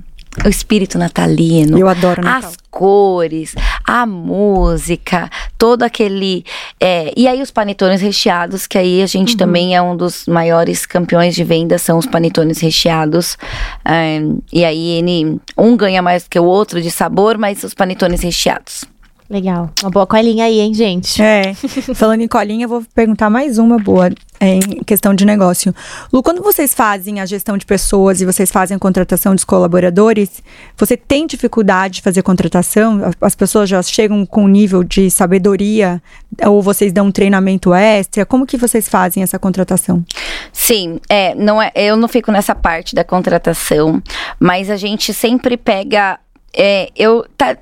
[0.44, 1.78] o espírito natalino.
[1.78, 2.50] Eu adoro Natal.
[2.50, 3.54] As cores,
[3.86, 6.44] a música, todo aquele.
[6.80, 9.36] É, e aí os panetones recheados, que aí a gente uhum.
[9.36, 13.36] também é um dos maiores campeões de venda, são os panetones recheados.
[13.84, 14.20] É,
[14.52, 18.84] e aí ele, um ganha mais que o outro de sabor, mas os panetones recheados.
[19.28, 19.70] Legal.
[19.82, 21.22] Uma boa colinha aí, hein, gente?
[21.22, 21.54] É.
[21.94, 25.74] Falando em colinha, eu vou perguntar mais uma boa é, em questão de negócio.
[26.12, 30.42] Lu, quando vocês fazem a gestão de pessoas e vocês fazem a contratação dos colaboradores,
[30.76, 33.00] você tem dificuldade de fazer contratação?
[33.18, 36.02] As pessoas já chegam com um nível de sabedoria
[36.46, 38.26] ou vocês dão um treinamento extra?
[38.26, 40.04] Como que vocês fazem essa contratação?
[40.52, 44.02] Sim, é, não é, eu não fico nessa parte da contratação,
[44.38, 46.18] mas a gente sempre pega
[46.56, 47.56] é, eu tá,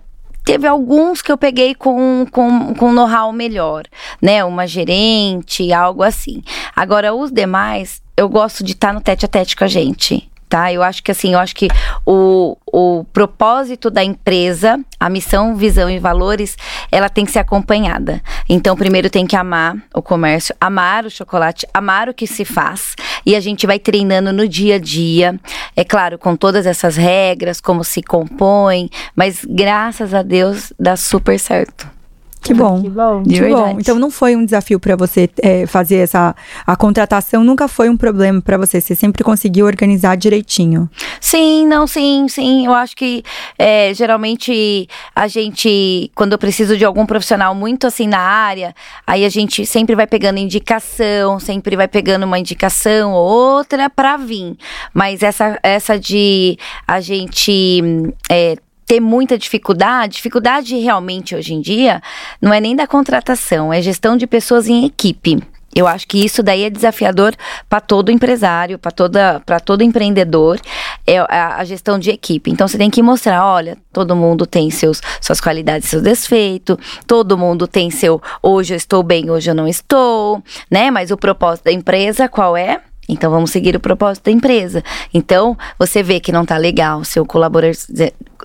[0.44, 3.84] Teve alguns que eu peguei com, com, com know-how melhor,
[4.20, 4.44] né?
[4.44, 6.42] Uma gerente, algo assim.
[6.74, 10.31] Agora, os demais, eu gosto de estar tá no tete a tete com a gente
[10.52, 10.70] tá?
[10.70, 11.68] Eu acho que assim, eu acho que
[12.04, 16.58] o, o propósito da empresa, a missão, visão e valores,
[16.90, 18.20] ela tem que ser acompanhada.
[18.46, 22.94] Então, primeiro tem que amar o comércio, amar o chocolate, amar o que se faz.
[23.24, 25.40] E a gente vai treinando no dia a dia,
[25.74, 31.38] é claro, com todas essas regras, como se compõe, mas graças a Deus dá super
[31.38, 32.01] certo.
[32.42, 32.82] Que bom.
[32.82, 33.22] que bom.
[33.22, 33.76] De que bom.
[33.78, 36.34] Então não foi um desafio para você é, fazer essa
[36.66, 38.80] a contratação nunca foi um problema para você.
[38.80, 40.90] Você sempre conseguiu organizar direitinho.
[41.20, 42.66] Sim, não, sim, sim.
[42.66, 43.22] Eu acho que
[43.58, 48.74] é, geralmente a gente quando eu preciso de algum profissional muito assim na área,
[49.06, 54.16] aí a gente sempre vai pegando indicação, sempre vai pegando uma indicação ou outra para
[54.16, 54.56] vir.
[54.92, 57.82] Mas essa essa de a gente
[58.28, 62.02] é, ter muita dificuldade, dificuldade realmente hoje em dia
[62.40, 65.42] não é nem da contratação, é gestão de pessoas em equipe.
[65.74, 67.34] Eu acho que isso daí é desafiador
[67.68, 70.60] para todo empresário, para toda, para todo empreendedor,
[71.06, 72.50] é a, gestão de equipe.
[72.50, 77.38] Então você tem que mostrar, olha, todo mundo tem seus suas qualidades, seus defeitos, todo
[77.38, 80.90] mundo tem seu hoje eu estou bem, hoje eu não estou, né?
[80.90, 82.82] Mas o propósito da empresa qual é?
[83.08, 84.82] Então vamos seguir o propósito da empresa.
[85.12, 87.74] Então você vê que não tá legal seu colaborador,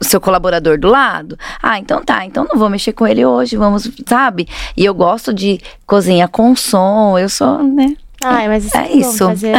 [0.01, 1.37] seu colaborador do lado.
[1.61, 2.25] Ah, então tá.
[2.25, 3.57] Então não vou mexer com ele hoje.
[3.57, 4.47] Vamos, sabe?
[4.75, 7.17] E eu gosto de cozinhar com som.
[7.17, 7.95] Eu sou, né?
[8.23, 9.25] Ai, mas isso é, é isso.
[9.25, 9.55] fazer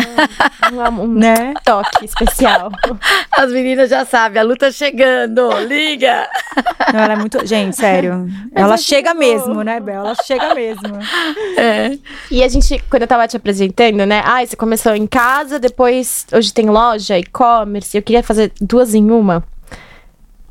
[0.73, 1.55] um, um, um né?
[1.65, 2.73] toque especial.
[3.31, 6.29] As meninas já sabem, a luta tá chegando, liga!
[6.93, 7.47] Não, ela é muito.
[7.47, 8.27] Gente, sério.
[8.53, 10.01] Mas ela é chega mesmo, né, Bel?
[10.01, 10.99] Ela chega mesmo.
[11.57, 11.97] É.
[12.31, 14.23] E a gente, quando eu tava te apresentando, né?
[14.25, 17.97] Ah, você começou em casa, depois hoje tem loja, e-commerce.
[17.97, 19.45] Eu queria fazer duas em uma.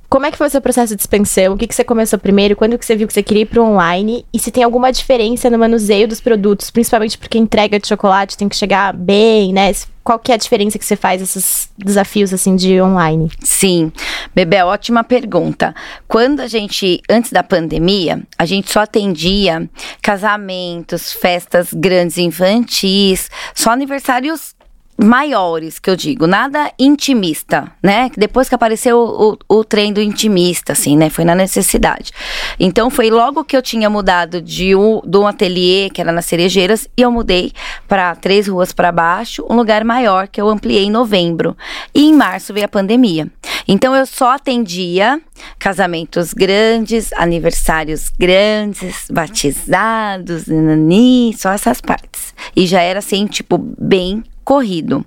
[0.10, 1.54] Como é que foi o seu processo de expansão?
[1.54, 2.56] O que, que você começou primeiro?
[2.56, 4.26] Quando que você viu que você queria ir para online?
[4.34, 8.48] E se tem alguma diferença no manuseio dos produtos, principalmente porque entrega de chocolate tem
[8.48, 9.74] que chegar bem, né?
[10.06, 13.30] Qual que é a diferença que você faz esses desafios assim de online?
[13.44, 13.92] Sim,
[14.34, 15.76] Bebê, ótima pergunta.
[16.08, 19.70] Quando a gente, antes da pandemia, a gente só atendia
[20.02, 24.56] casamentos, festas grandes infantis, só aniversários
[24.98, 28.10] maiores, que eu digo, nada intimista, né?
[28.18, 31.10] Depois que apareceu o, o, o trem do intimista, assim, né?
[31.10, 32.12] Foi na necessidade.
[32.60, 36.88] Então, foi logo que eu tinha mudado de um, um ateliê, que era nas Cerejeiras,
[36.98, 37.52] e eu mudei
[37.88, 41.56] para três ruas para baixo, um lugar maior, que eu ampliei em novembro.
[41.94, 43.28] E em março veio a pandemia.
[43.68, 45.22] Então, eu só atendia
[45.60, 52.34] casamentos grandes, aniversários grandes, batizados, nani, só essas partes.
[52.56, 55.06] E já era, assim, tipo, bem corrido.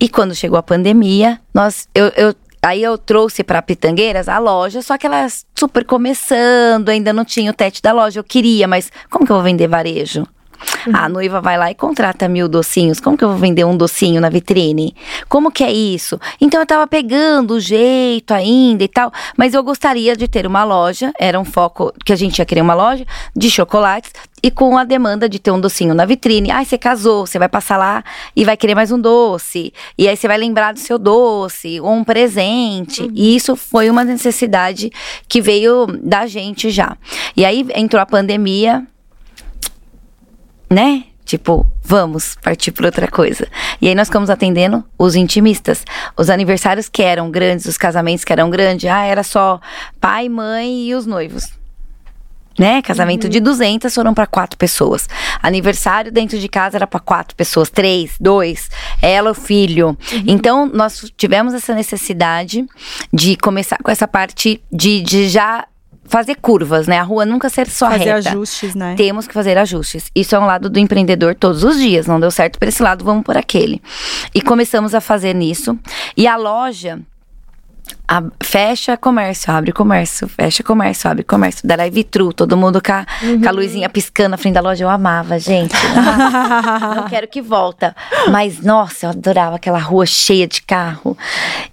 [0.00, 4.82] E quando chegou a pandemia, nós, eu, eu aí eu trouxe para Pitangueiras a loja,
[4.82, 8.18] só que ela super começando, ainda não tinha o tete da loja.
[8.18, 10.26] Eu queria, mas como que eu vou vender varejo?
[10.92, 13.00] A noiva vai lá e contrata mil docinhos.
[13.00, 14.94] Como que eu vou vender um docinho na vitrine?
[15.28, 16.18] Como que é isso?
[16.40, 20.64] Então eu tava pegando o jeito ainda e tal, mas eu gostaria de ter uma
[20.64, 24.76] loja, era um foco que a gente ia querer uma loja de chocolates e com
[24.76, 26.50] a demanda de ter um docinho na vitrine.
[26.50, 28.02] Ai, você casou, você vai passar lá
[28.34, 29.72] e vai querer mais um doce.
[29.96, 33.02] E aí você vai lembrar do seu doce, ou um presente.
[33.02, 33.12] Uhum.
[33.14, 34.90] E isso foi uma necessidade
[35.28, 36.96] que veio da gente já.
[37.36, 38.84] E aí entrou a pandemia,
[40.72, 41.04] né?
[41.24, 43.46] Tipo, vamos partir para outra coisa.
[43.80, 45.84] E aí nós ficamos atendendo os intimistas.
[46.16, 48.90] Os aniversários que eram grandes, os casamentos que eram grandes.
[48.90, 49.60] Ah, era só
[50.00, 51.62] pai, mãe e os noivos
[52.58, 52.82] né?
[52.82, 53.30] Casamento uhum.
[53.30, 55.08] de 200 foram para quatro pessoas.
[55.42, 59.88] Aniversário dentro de casa era para quatro pessoas, três, dois, ela, o filho.
[59.88, 60.24] Uhum.
[60.26, 62.64] Então nós tivemos essa necessidade
[63.12, 65.66] de começar com essa parte de, de já
[66.04, 66.98] fazer curvas, né?
[66.98, 68.16] A rua nunca ser só fazer reta.
[68.16, 68.94] Fazer ajustes, né?
[68.96, 70.10] Temos que fazer ajustes.
[70.14, 72.06] Isso é um lado do empreendedor todos os dias.
[72.06, 73.80] Não deu certo por esse lado, vamos por aquele.
[74.34, 75.78] E começamos a fazer nisso.
[76.16, 77.00] E a loja
[78.12, 81.66] a, fecha comércio, abre comércio, fecha comércio, abre comércio.
[81.66, 83.40] Drive-thru, todo mundo com a, uhum.
[83.40, 84.84] com a luzinha piscando na frente da loja.
[84.84, 85.72] Eu amava, gente.
[86.94, 87.96] não quero que volta.
[88.30, 91.16] Mas, nossa, eu adorava aquela rua cheia de carro.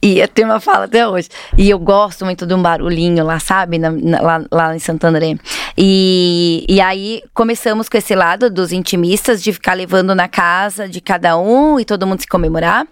[0.01, 1.27] E a turma fala até hoje.
[1.57, 3.77] E eu gosto muito de um barulhinho lá, sabe?
[3.77, 5.35] Na, na, lá, lá em Santo André.
[5.77, 11.01] E, e aí começamos com esse lado dos intimistas, de ficar levando na casa de
[11.01, 12.87] cada um e todo mundo se comemorar.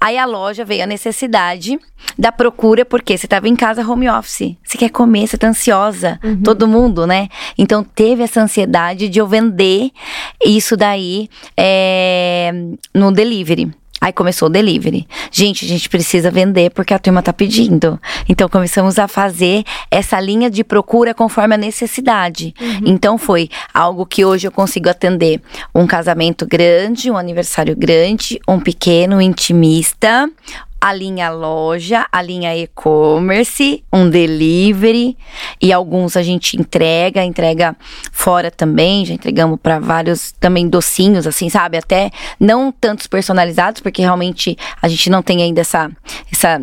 [0.00, 1.80] Aí a loja veio a necessidade
[2.18, 4.56] da procura, porque você estava em casa home office.
[4.62, 6.20] Você quer comer, você tá ansiosa.
[6.22, 6.42] Uhum.
[6.42, 7.28] Todo mundo, né?
[7.58, 9.90] Então teve essa ansiedade de eu vender
[10.44, 12.52] isso daí é,
[12.94, 13.72] no delivery.
[14.00, 15.06] Aí começou o delivery.
[15.30, 18.00] Gente, a gente precisa vender porque a turma tá pedindo.
[18.28, 22.52] Então começamos a fazer essa linha de procura conforme a necessidade.
[22.60, 22.80] Uhum.
[22.84, 25.40] Então foi algo que hoje eu consigo atender
[25.72, 30.28] um casamento grande, um aniversário grande, um pequeno intimista,
[30.82, 35.16] a linha loja, a linha e-commerce, um delivery
[35.60, 37.76] e alguns a gente entrega, entrega
[38.10, 41.78] fora também, já entregamos para vários também docinhos assim, sabe?
[41.78, 45.88] Até não tantos personalizados, porque realmente a gente não tem ainda essa
[46.32, 46.60] essa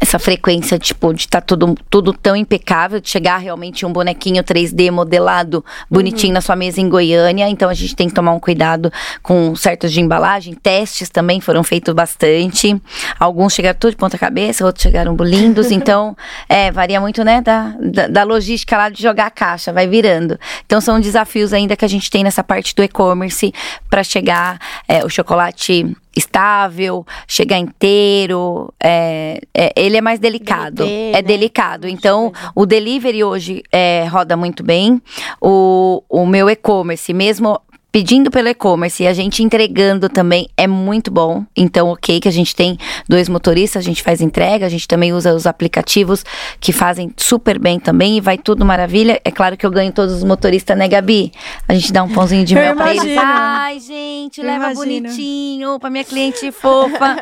[0.00, 4.42] essa frequência, tipo, de estar tá tudo, tudo tão impecável, de chegar realmente um bonequinho
[4.42, 6.34] 3D modelado bonitinho uhum.
[6.34, 7.48] na sua mesa em Goiânia.
[7.48, 10.54] Então a gente tem que tomar um cuidado com certos de embalagem.
[10.54, 12.80] Testes também foram feitos bastante.
[13.18, 15.70] Alguns chegaram tudo de ponta cabeça, outros chegaram lindos.
[15.72, 16.16] então,
[16.48, 20.38] é, varia muito, né, da, da, da, logística lá de jogar a caixa, vai virando.
[20.66, 23.52] Então são desafios ainda que a gente tem nessa parte do e-commerce
[23.88, 28.72] para chegar é, o chocolate estável, chegar inteiro.
[28.82, 30.84] É, é, ele é mais delicado.
[30.84, 31.22] é né?
[31.22, 31.88] delicado.
[31.88, 35.00] Então, o delivery hoje é, roda muito bem.
[35.40, 37.60] O, o meu e-commerce, mesmo
[37.92, 41.44] pedindo pelo e-commerce e a gente entregando também é muito bom.
[41.56, 45.12] Então, ok, que a gente tem dois motoristas, a gente faz entrega, a gente também
[45.12, 46.24] usa os aplicativos
[46.60, 49.20] que fazem super bem também e vai tudo maravilha.
[49.24, 51.32] É claro que eu ganho todos os motoristas, né, Gabi?
[51.66, 53.16] A gente dá um pãozinho de mel pra eles.
[53.18, 55.08] Ai, gente, eu leva imagino.
[55.08, 57.16] bonitinho pra minha cliente fofa.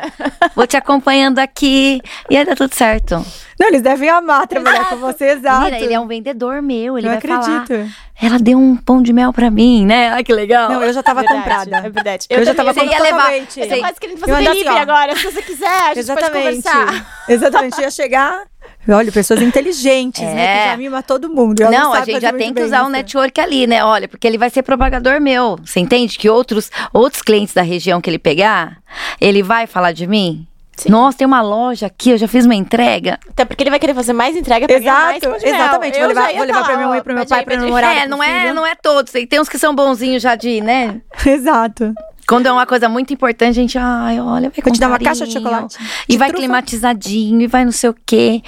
[0.55, 3.23] Vou te acompanhando aqui e aí dá tudo certo.
[3.59, 5.65] Não, eles devem amar trabalhar com você, exato.
[5.65, 7.67] Mira, ele é um vendedor meu, ele Não vai acredito.
[7.67, 7.89] falar.
[8.21, 10.09] Ela deu um pão de mel pra mim, né?
[10.09, 10.69] Ai, que legal.
[10.69, 11.77] Não, eu já tava verdade, comprada.
[11.77, 12.25] É verdade.
[12.29, 13.03] Eu, eu já tava comprada.
[13.03, 13.33] levar.
[13.33, 15.15] Eu tô quase querendo fazer delivery assim, agora.
[15.15, 16.31] Se você quiser, a gente Exatamente.
[16.31, 17.07] pode conversar.
[17.27, 17.81] Exatamente.
[17.81, 18.43] Ia chegar...
[18.87, 20.33] Olha, pessoas inteligentes, é.
[20.33, 20.63] né?
[20.63, 21.61] Que já mima todo mundo.
[21.61, 23.83] Ela não, não a gente já tem que usar o um network ali, né?
[23.83, 25.57] Olha, porque ele vai ser propagador meu.
[25.63, 26.17] Você entende?
[26.17, 28.77] Que outros, outros clientes da região que ele pegar,
[29.19, 30.47] ele vai falar de mim.
[30.79, 30.89] Sim.
[30.89, 33.19] Nossa, tem uma loja aqui, eu já fiz uma entrega.
[33.29, 35.99] Até porque ele vai querer fazer mais entrega pra Exato, mais exatamente.
[35.99, 37.99] Vou levar, vou levar pra minha mãe, pro meu pai, pra minha namorada.
[37.99, 39.11] É, não é, não é todos.
[39.11, 41.01] Tem uns que são bonzinhos já de, né?
[41.25, 41.93] Exato.
[42.27, 44.99] Quando é uma coisa muito importante, a gente, ai, olha, vai Vou te dar uma
[44.99, 45.77] caixa de chocolate.
[46.07, 46.43] E vai trufa.
[46.43, 48.41] climatizadinho, e vai não sei o quê.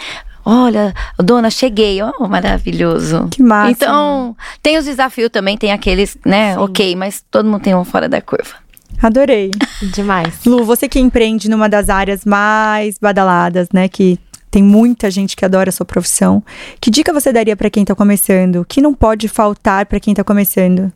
[0.45, 3.27] Olha, dona, cheguei, ó, oh, maravilhoso.
[3.29, 3.71] Que massa.
[3.71, 6.59] Então, tem os desafios também, tem aqueles, né, Sim.
[6.59, 8.55] ok, mas todo mundo tem um fora da curva.
[9.01, 9.51] Adorei.
[9.93, 10.45] Demais.
[10.45, 13.87] Lu, você que empreende numa das áreas mais badaladas, né?
[13.87, 16.43] Que tem muita gente que adora a sua profissão.
[16.79, 18.57] Que dica você daria para quem tá começando?
[18.57, 20.91] O que não pode faltar para quem tá começando?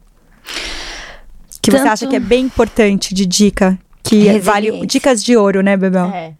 [1.62, 1.82] Que Tanto...
[1.82, 3.78] você acha que é bem importante de dica?
[4.04, 6.06] Que vale dicas de ouro, né, Bebel?
[6.08, 6.34] É.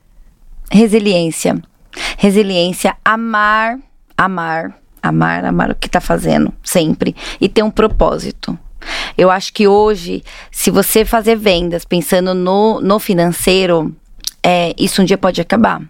[0.70, 1.60] Resiliência.
[2.18, 3.80] Resiliência, amar,
[4.18, 7.16] amar, amar, amar o que tá fazendo, sempre.
[7.40, 8.58] E ter um propósito.
[9.18, 13.96] Eu acho que hoje, se você fazer vendas pensando no, no financeiro,
[14.44, 15.82] é, isso um dia pode acabar.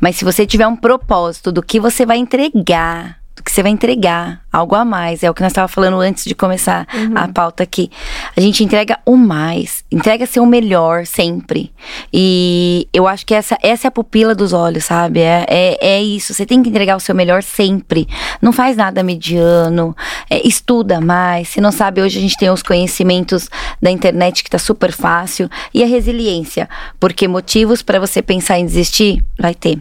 [0.00, 4.40] Mas se você tiver um propósito do que você vai entregar, que você vai entregar
[4.52, 5.22] algo a mais.
[5.22, 7.12] É o que nós estávamos falando antes de começar Uhum.
[7.16, 7.90] a pauta aqui.
[8.36, 11.72] A gente entrega o mais, entrega seu melhor sempre.
[12.12, 15.20] E eu acho que essa, essa é a pupila dos olhos, sabe?
[15.20, 16.34] É, é, é isso.
[16.34, 18.08] Você tem que entregar o seu melhor sempre.
[18.42, 19.96] Não faz nada mediano.
[20.28, 21.48] é, estuda mais.
[21.48, 23.48] Se não sabe, hoje a gente tem os conhecimentos
[23.80, 25.48] da internet que tá super fácil.
[25.72, 26.68] E a resiliência.
[26.98, 29.78] Porque motivos para você pensar em desistir, vai ter.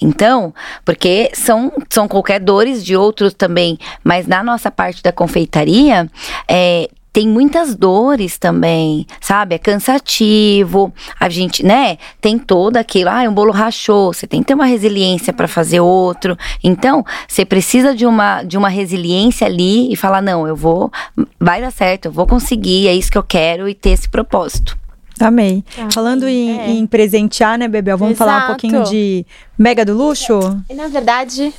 [0.00, 6.08] Então, porque são, são qualquer dores de outros também, mas na nossa parte da confeitaria,
[6.48, 9.54] é, tem muitas dores também, sabe?
[9.54, 11.96] É cansativo, a gente, né?
[12.20, 15.78] Tem todo aquilo, ah, um bolo rachou, você tem que ter uma resiliência para fazer
[15.78, 16.36] outro.
[16.62, 20.90] Então, você precisa de uma, de uma resiliência ali e falar, não, eu vou,
[21.38, 24.76] vai dar certo, eu vou conseguir, é isso que eu quero e ter esse propósito.
[25.20, 25.64] Amei.
[25.78, 26.70] Ah, Falando em, é.
[26.70, 27.96] em presentear, né, Bebel?
[27.96, 28.52] Vamos falar um Exato.
[28.52, 29.24] pouquinho de
[29.56, 30.38] Mega do Luxo?
[30.68, 31.52] E na verdade.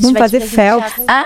[0.00, 0.92] Vamos fazer felps.
[1.06, 1.24] Ah,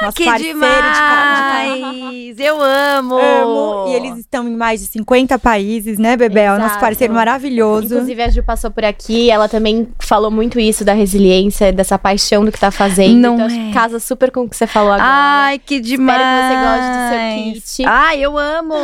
[0.00, 2.38] Nosso que parceiro de cara- de demais!
[2.38, 3.16] Eu amo!
[3.18, 3.88] Amo.
[3.88, 6.52] E eles estão em mais de 50 países, né, Bebel?
[6.54, 6.80] Nosso Exato.
[6.80, 7.94] parceiro maravilhoso.
[7.94, 12.44] Inclusive, a Ju passou por aqui, ela também falou muito isso da resiliência, dessa paixão
[12.44, 13.16] do que tá fazendo.
[13.16, 13.72] Não então, é.
[13.72, 15.08] casa super com o que você falou agora.
[15.10, 16.18] Ai, que demais!
[16.18, 17.84] que você goste do seu kit.
[17.86, 18.74] Ai, eu amo!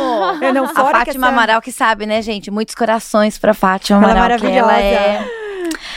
[0.41, 2.51] Eu não, A fora que Fátima essa- Amaral que sabe, né, gente?
[2.51, 4.39] Muitos corações pra Fátima Ela é Amaral.
[4.39, 5.44] que ela é, maravilhosa.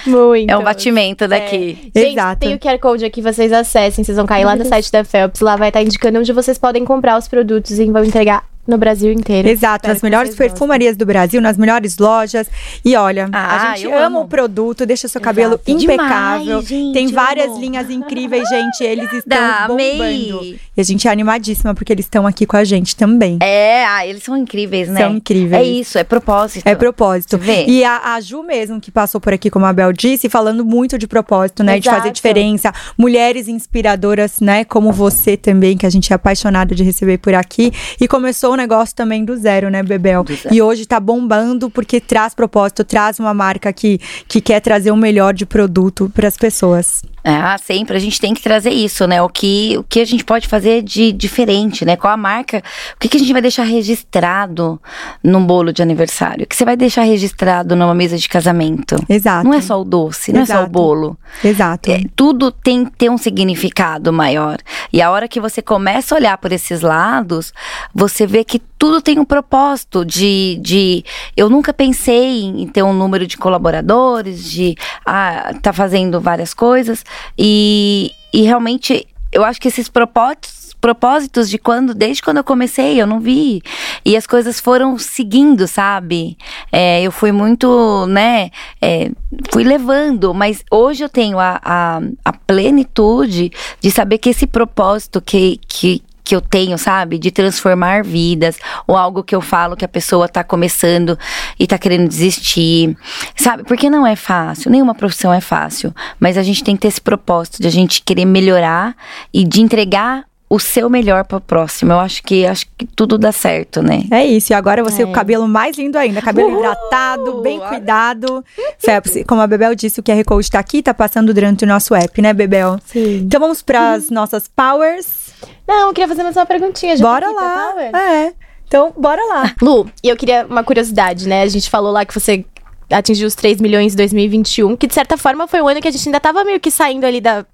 [0.09, 0.51] Muito.
[0.51, 1.91] é um batimento daqui.
[1.95, 2.41] Gente, Exato.
[2.41, 5.41] tem o QR Code aqui, vocês acessem, vocês vão cair lá no site da Phelps,
[5.41, 9.11] lá vai estar indicando onde vocês podem comprar os produtos e vão entregar no Brasil
[9.11, 9.49] inteiro.
[9.49, 10.49] Exato, nas melhores vocês gostem.
[10.51, 12.47] perfumarias do Brasil, nas melhores lojas.
[12.85, 14.21] E olha, Ah, a gente ama amo.
[14.21, 15.71] o produto, deixa seu cabelo Exato.
[15.85, 16.45] impecável.
[16.45, 17.61] Demais, gente, Tem várias amo.
[17.61, 18.85] linhas incríveis, gente.
[18.85, 19.83] Eles estão Dá, bombando.
[20.03, 20.61] amei.
[20.77, 23.39] E a gente é animadíssima porque eles estão aqui com a gente também.
[23.41, 25.01] É, ah, eles são incríveis, né?
[25.01, 25.63] São incríveis.
[25.63, 26.67] É isso, é propósito.
[26.67, 27.39] É propósito.
[27.39, 27.65] Vê?
[27.67, 30.99] E a, a Ju mesmo, que passou por aqui, como a Bel disse, falando muito
[30.99, 31.79] de propósito, né?
[31.79, 32.03] De Exato.
[32.03, 32.71] fazer diferença.
[32.99, 34.65] Mulheres inspiradoras, né?
[34.65, 37.73] Como você também, que a gente é apaixonado de receber por aqui.
[38.01, 40.25] E começou negócio também do zero, né, Bebel?
[40.29, 40.55] Zero.
[40.55, 44.97] E hoje tá bombando porque traz propósito, traz uma marca que, que quer trazer o
[44.97, 47.03] melhor de produto para as pessoas.
[47.25, 47.97] Ah, sempre.
[47.97, 49.21] A gente tem que trazer isso, né?
[49.21, 51.97] O que, o que a gente pode fazer de diferente, né?
[51.97, 52.63] Qual a marca?
[52.95, 54.81] O que, que a gente vai deixar registrado
[55.23, 56.45] num bolo de aniversário?
[56.45, 58.97] O que você vai deixar registrado numa mesa de casamento?
[59.09, 59.47] Exato.
[59.47, 60.71] Não é só o doce, não é só o Exato.
[60.71, 61.19] bolo.
[61.45, 61.91] Exato.
[61.91, 64.59] É, tudo tem que ter um significado maior.
[64.93, 67.53] E a hora que você começa a olhar por esses lados,
[67.95, 70.59] você vê que tudo tem um propósito de.
[70.63, 71.05] de
[71.37, 74.75] eu nunca pensei em ter um número de colaboradores, de
[75.05, 77.05] ah, tá fazendo várias coisas.
[77.37, 80.67] E, e realmente eu acho que esses propósitos.
[80.81, 83.61] Propósitos de quando, desde quando eu comecei, eu não vi.
[84.05, 86.39] E as coisas foram seguindo, sabe?
[86.71, 88.53] É, eu fui muito, né?
[88.81, 89.11] é,
[89.53, 95.21] fui levando, mas hoje eu tenho a, a, a plenitude de saber que esse propósito
[95.21, 97.19] que, que, que eu tenho, sabe?
[97.19, 101.19] De transformar vidas, ou algo que eu falo que a pessoa tá começando
[101.59, 102.95] e tá querendo desistir,
[103.35, 103.65] sabe?
[103.65, 107.01] Porque não é fácil, nenhuma profissão é fácil, mas a gente tem que ter esse
[107.01, 108.95] propósito de a gente querer melhorar
[109.33, 111.93] e de entregar o seu melhor para o próximo.
[111.93, 114.05] Eu acho que acho que tudo dá certo, né?
[114.11, 115.05] É isso, e agora você É.
[115.07, 116.59] com o cabelo mais lindo ainda, cabelo Uhul!
[116.59, 118.45] hidratado, bem cuidado.
[118.79, 121.95] Phelps, como a Bebel disse, o QR Code tá aqui, tá passando durante o nosso
[121.95, 122.79] app, né, Bebel?
[122.85, 123.23] Sim.
[123.25, 125.28] Então vamos para as nossas powers.
[125.67, 126.97] Não, eu queria fazer mais uma perguntinha.
[126.97, 127.73] Já bora lá.
[127.73, 127.97] Power?
[127.97, 128.33] É.
[128.67, 129.55] Então, bora lá.
[129.61, 131.43] Lu, e eu queria uma curiosidade, né?
[131.43, 132.45] A gente falou lá que você
[132.91, 135.91] atingiu os 3 milhões em 2021, que de certa forma foi um ano que a
[135.91, 137.45] gente ainda tava meio que saindo ali da.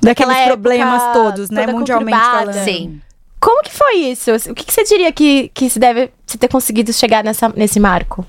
[0.00, 2.52] Daqueles época problemas todos, né, mundialmente conturbada.
[2.52, 2.64] falando.
[2.64, 3.00] Sim.
[3.40, 4.30] Como que foi isso?
[4.50, 7.80] O que, que você diria que, que se deve você ter conseguido chegar nessa, nesse
[7.80, 8.24] marco?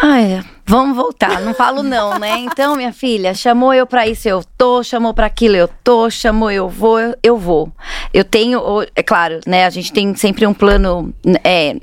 [0.00, 2.38] Ai, vamos voltar, não falo não, né?
[2.40, 6.50] Então, minha filha, chamou eu pra isso, eu tô, chamou pra aquilo, eu tô, chamou
[6.50, 7.72] eu vou, eu, eu vou.
[8.12, 8.60] Eu tenho,
[8.94, 9.64] é claro, né?
[9.64, 11.12] A gente tem sempre um plano,
[11.42, 11.76] é,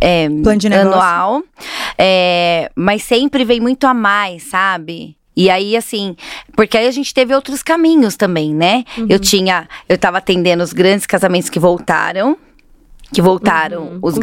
[0.00, 1.00] é, Plano de negócio.
[1.00, 1.42] anual,
[1.98, 5.16] é, mas sempre vem muito a mais, sabe?
[5.36, 6.16] E aí, assim,
[6.56, 8.84] porque aí a gente teve outros caminhos também, né?
[9.08, 12.36] Eu tinha, eu tava atendendo os grandes casamentos que voltaram,
[13.12, 14.14] que voltaram Uhum, os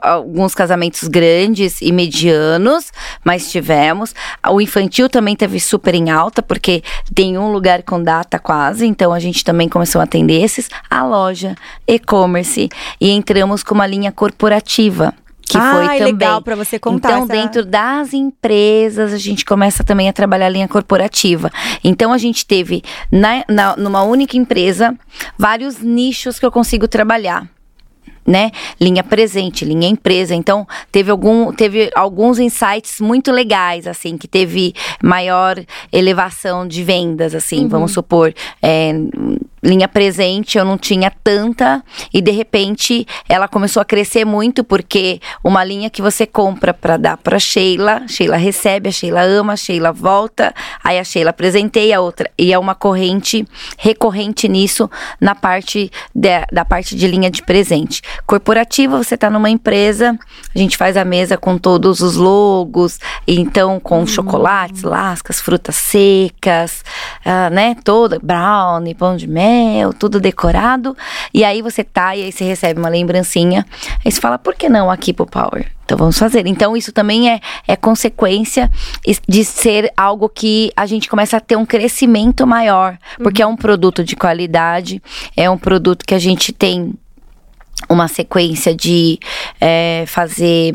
[0.00, 2.92] alguns casamentos grandes e medianos,
[3.24, 4.14] mas tivemos.
[4.50, 6.82] O infantil também teve super em alta, porque
[7.14, 10.68] tem um lugar com data quase, então a gente também começou a atender esses.
[10.90, 11.54] A loja,
[11.86, 12.68] e-commerce,
[13.00, 15.14] e entramos com uma linha corporativa.
[15.44, 16.12] Que Ai, foi também.
[16.12, 20.46] legal pra você contar Então, essa- dentro das empresas, a gente começa também a trabalhar
[20.46, 21.50] a linha corporativa.
[21.84, 24.96] Então, a gente teve, na, na- numa única empresa,
[25.36, 27.46] vários nichos que eu consigo trabalhar
[28.26, 28.50] né?
[28.80, 30.34] Linha presente, linha empresa.
[30.34, 35.62] Então, teve, algum, teve alguns insights muito legais, assim, que teve maior
[35.92, 37.68] elevação de vendas, assim, uhum.
[37.68, 38.34] vamos supor.
[38.62, 38.92] É,
[39.62, 45.20] linha presente eu não tinha tanta e de repente ela começou a crescer muito porque
[45.42, 49.56] uma linha que você compra para dar para Sheila, Sheila recebe, a Sheila ama, a
[49.56, 50.52] Sheila volta,
[50.82, 53.46] aí a Sheila presenteia a outra e é uma corrente
[53.78, 54.90] recorrente nisso
[55.20, 58.02] na parte de, da parte de linha de presente.
[58.26, 60.18] Corporativa, você está numa empresa,
[60.52, 62.98] a gente faz a mesa com todos os logos,
[63.28, 64.06] então com uhum.
[64.06, 66.84] chocolates, lascas, frutas secas,
[67.24, 70.96] uh, né, toda brownie, pão de mel anel, tudo decorado.
[71.32, 73.66] E aí você tá, e aí você recebe uma lembrancinha.
[74.04, 75.70] Aí você fala, por que não aqui pro Power?
[75.84, 76.46] Então vamos fazer.
[76.46, 78.70] Então isso também é, é consequência
[79.28, 82.96] de ser algo que a gente começa a ter um crescimento maior.
[83.18, 83.50] Porque uhum.
[83.50, 85.02] é um produto de qualidade,
[85.36, 86.94] é um produto que a gente tem
[87.88, 89.18] uma sequência de
[89.60, 90.74] é, fazer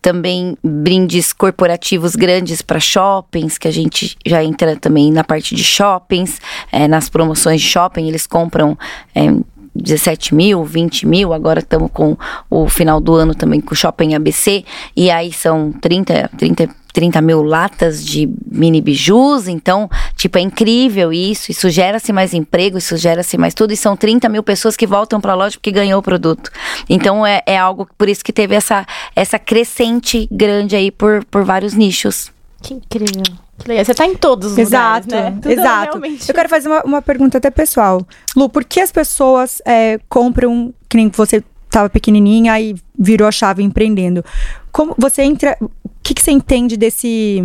[0.00, 5.64] também brindes corporativos grandes para shoppings, que a gente já entra também na parte de
[5.64, 6.40] shoppings,
[6.70, 8.76] é, nas promoções de shopping, eles compram.
[9.14, 9.32] É,
[9.74, 12.16] 17 mil, 20 mil, agora estamos com
[12.50, 14.64] o final do ano também com o Shopping ABC,
[14.96, 16.68] e aí são 30, 30
[16.98, 22.76] 30 mil latas de mini bijus, então, tipo, é incrível isso, isso gera-se mais emprego,
[22.76, 25.70] isso gera-se mais tudo, e são 30 mil pessoas que voltam para a loja porque
[25.70, 26.50] ganhou o produto.
[26.90, 28.84] Então, é, é algo, por isso que teve essa,
[29.14, 32.32] essa crescente grande aí por, por vários nichos.
[32.60, 33.22] Que incrível.
[33.58, 33.84] Que legal.
[33.84, 35.52] Você tá em todos os exato, lugares, né?
[35.52, 35.98] exato.
[35.98, 36.28] Realmente...
[36.28, 38.04] Eu quero fazer uma, uma, pergunta até pessoal.
[38.36, 43.32] Lu, por que as pessoas é, compram, que nem você estava pequenininha e virou a
[43.32, 44.24] chave empreendendo?
[44.72, 45.56] Como você entra
[46.08, 47.44] que, que você entende desse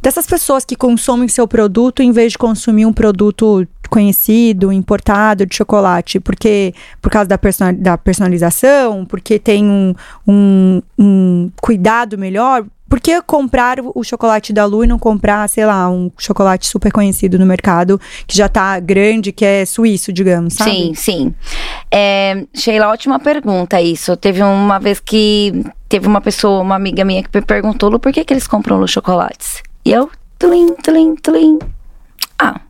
[0.00, 5.54] dessas pessoas que consomem seu produto em vez de consumir um produto conhecido, importado de
[5.54, 6.72] chocolate, porque
[7.02, 9.94] por causa da, person da personalização, porque tem um,
[10.26, 15.66] um, um cuidado melhor, por que comprar o chocolate da Lu e não comprar, sei
[15.66, 20.54] lá, um chocolate super conhecido no mercado, que já tá grande, que é suíço, digamos,
[20.54, 20.70] sabe?
[20.70, 21.34] Sim, sim.
[21.90, 24.16] É, Sheila, ótima pergunta isso.
[24.16, 28.12] Teve uma vez que teve uma pessoa, uma amiga minha, que me perguntou, Lu, por
[28.12, 29.62] que, que eles compram Lu chocolates?
[29.84, 31.58] E eu, tlim, tlim, tlim.
[32.38, 32.60] Ah,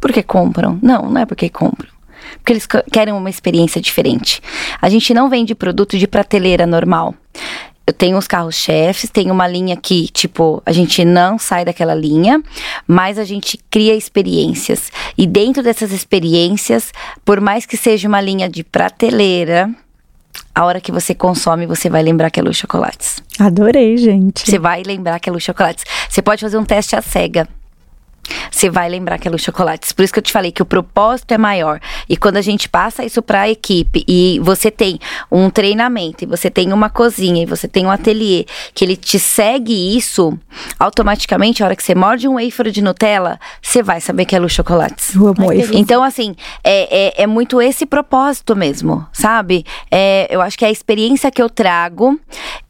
[0.00, 0.78] por que compram?
[0.82, 1.92] Não, não é porque compram
[2.38, 4.40] porque eles querem uma experiência diferente.
[4.80, 7.14] A gente não vende produto de prateleira normal
[7.86, 12.42] eu tenho os carros-chefes, tem uma linha que, tipo, a gente não sai daquela linha,
[12.86, 14.90] mas a gente cria experiências.
[15.18, 16.92] E dentro dessas experiências,
[17.24, 19.68] por mais que seja uma linha de prateleira,
[20.54, 23.22] a hora que você consome, você vai lembrar que é Lu Chocolates.
[23.38, 24.48] Adorei, gente.
[24.48, 25.84] Você vai lembrar que é Lu Chocolates.
[26.08, 27.48] Você pode fazer um teste à cega
[28.50, 29.92] você vai lembrar que é Luz Chocolates.
[29.92, 31.80] Por isso que eu te falei que o propósito é maior.
[32.08, 34.98] E quando a gente passa isso para a equipe e você tem
[35.30, 39.18] um treinamento, e você tem uma cozinha, e você tem um ateliê, que ele te
[39.18, 40.38] segue isso,
[40.78, 44.38] automaticamente, a hora que você morde um wafer de Nutella, você vai saber que é
[44.38, 45.14] Luz Chocolates.
[45.14, 49.64] Eu amo Ai, então, assim, é, é, é, muito esse propósito mesmo, sabe?
[49.90, 52.18] É, eu acho que é a experiência que eu trago.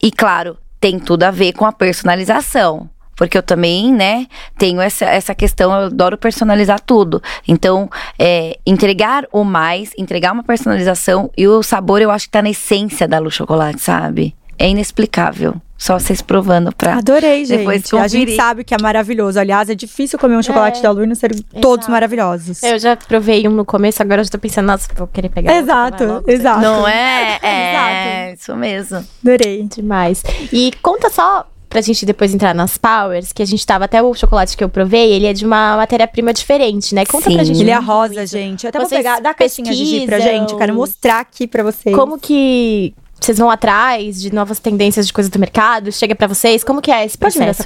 [0.01, 2.89] E, claro, tem tudo a ver com a personalização.
[3.15, 7.21] Porque eu também, né, tenho essa, essa questão, eu adoro personalizar tudo.
[7.47, 12.41] Então, é, entregar o mais, entregar uma personalização e o sabor eu acho que tá
[12.41, 14.35] na essência da Lu Chocolate, sabe?
[14.57, 15.55] É inexplicável.
[15.83, 16.95] Só vocês provando pra.
[16.95, 17.57] Adorei, gente.
[17.57, 18.03] Depois conferir.
[18.05, 19.37] A gente sabe que é maravilhoso.
[19.37, 21.59] Aliás, é difícil comer um chocolate é, da Lu e não ser exato.
[21.59, 22.63] todos maravilhosos.
[22.63, 25.53] Eu já provei um no começo, agora eu já tô pensando, nossa, vou querer pegar.
[25.53, 26.61] Exato, logo, exato.
[26.61, 27.37] Não é?
[27.43, 28.41] É, exato.
[28.41, 29.05] isso mesmo.
[29.21, 29.63] Adorei.
[29.63, 30.23] Demais.
[30.53, 34.13] E conta só pra gente depois entrar nas powers, que a gente tava até o
[34.13, 37.03] chocolate que eu provei, ele é de uma matéria-prima diferente, né?
[37.03, 37.35] Conta Sim.
[37.35, 37.59] pra gente.
[37.59, 38.63] Ele é rosa, gente.
[38.63, 41.63] Eu até vocês vou pegar, dá a caixinha de pra gente, quero mostrar aqui pra
[41.63, 41.95] vocês.
[41.95, 45.91] Como que vocês vão atrás de novas tendências de coisas do mercado?
[45.91, 46.63] Chega para vocês?
[46.63, 47.63] Como que é esse processo?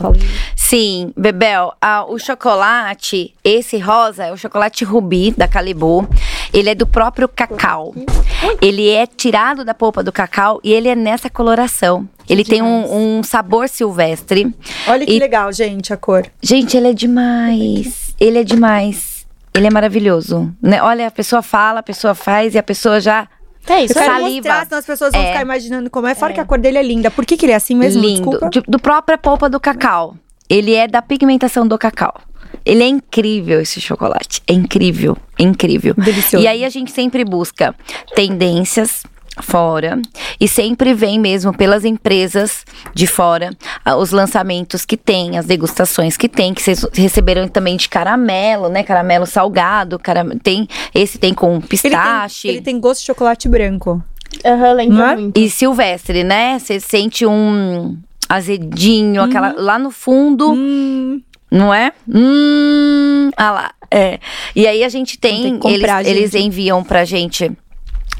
[0.55, 1.73] Sim, Bebel,
[2.07, 6.07] o chocolate, esse rosa é o chocolate rubi da Calibu.
[6.53, 7.93] Ele é do próprio cacau.
[8.61, 12.07] Ele é tirado da polpa do cacau e ele é nessa coloração.
[12.29, 14.53] Ele tem um, um, sabor silvestre.
[14.87, 15.19] Olha que e...
[15.19, 16.25] legal, gente, a cor.
[16.41, 18.13] Gente, ele é demais.
[18.19, 19.25] Ele é demais.
[19.53, 20.53] Ele é maravilhoso.
[20.61, 20.81] Né?
[20.81, 23.27] Olha, a pessoa fala, a pessoa faz e a pessoa já
[23.69, 24.35] é isso, eu quero saliva.
[24.35, 25.27] mostrar, senão as pessoas vão é.
[25.27, 26.15] ficar imaginando como é.
[26.15, 26.35] Fora é.
[26.35, 27.11] que a cor dele é linda.
[27.11, 28.01] Por que, que ele é assim mesmo?
[28.01, 28.39] Lindo.
[28.49, 30.15] De, do própria polpa do cacau.
[30.49, 32.21] Ele é da pigmentação do cacau.
[32.65, 34.41] Ele é incrível esse chocolate.
[34.47, 35.93] É incrível, incrível.
[35.97, 36.43] Delicioso.
[36.43, 37.75] E aí a gente sempre busca
[38.15, 39.03] tendências
[39.41, 40.01] fora
[40.39, 43.51] E sempre vem mesmo pelas empresas de fora
[43.85, 48.69] ah, os lançamentos que tem, as degustações que tem, que vocês receberam também de caramelo,
[48.69, 48.83] né?
[48.83, 50.29] Caramelo salgado, caram...
[50.39, 52.47] tem esse tem com pistache.
[52.47, 54.03] Ele tem, ele tem gosto de chocolate branco.
[54.45, 55.15] Aham, lembra Não é?
[55.15, 55.39] muito.
[55.39, 56.59] E silvestre, né?
[56.59, 61.91] Você sente um azedinho, aquela lá no fundo, Hum, não é?
[62.07, 64.19] Hum, ah lá, é.
[64.55, 66.45] E aí a gente tem, Tem que eles, eles gente.
[66.45, 67.51] enviam pra gente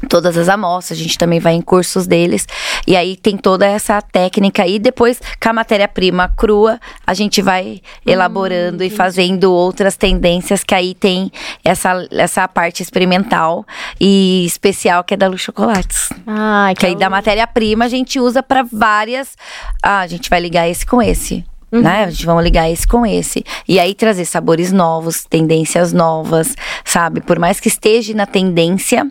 [0.08, 2.46] todas as amostras, a gente também vai em cursos deles.
[2.86, 7.80] E aí tem toda essa técnica e depois com a matéria-prima crua, a gente vai
[8.06, 11.32] elaborando e fazendo outras tendências que aí tem
[11.64, 13.66] essa essa parte experimental
[14.00, 16.10] e especial que é da Lu Chocolates.
[16.26, 19.36] Ai, Que aí da matéria-prima a gente usa pra várias.
[19.82, 21.44] Ah, a gente vai ligar esse com esse.
[21.70, 22.04] Né?
[22.04, 23.44] A gente vai ligar esse com esse.
[23.66, 26.54] E aí trazer sabores novos, tendências novas,
[26.84, 27.20] sabe?
[27.20, 29.06] Por mais que esteja na tendência,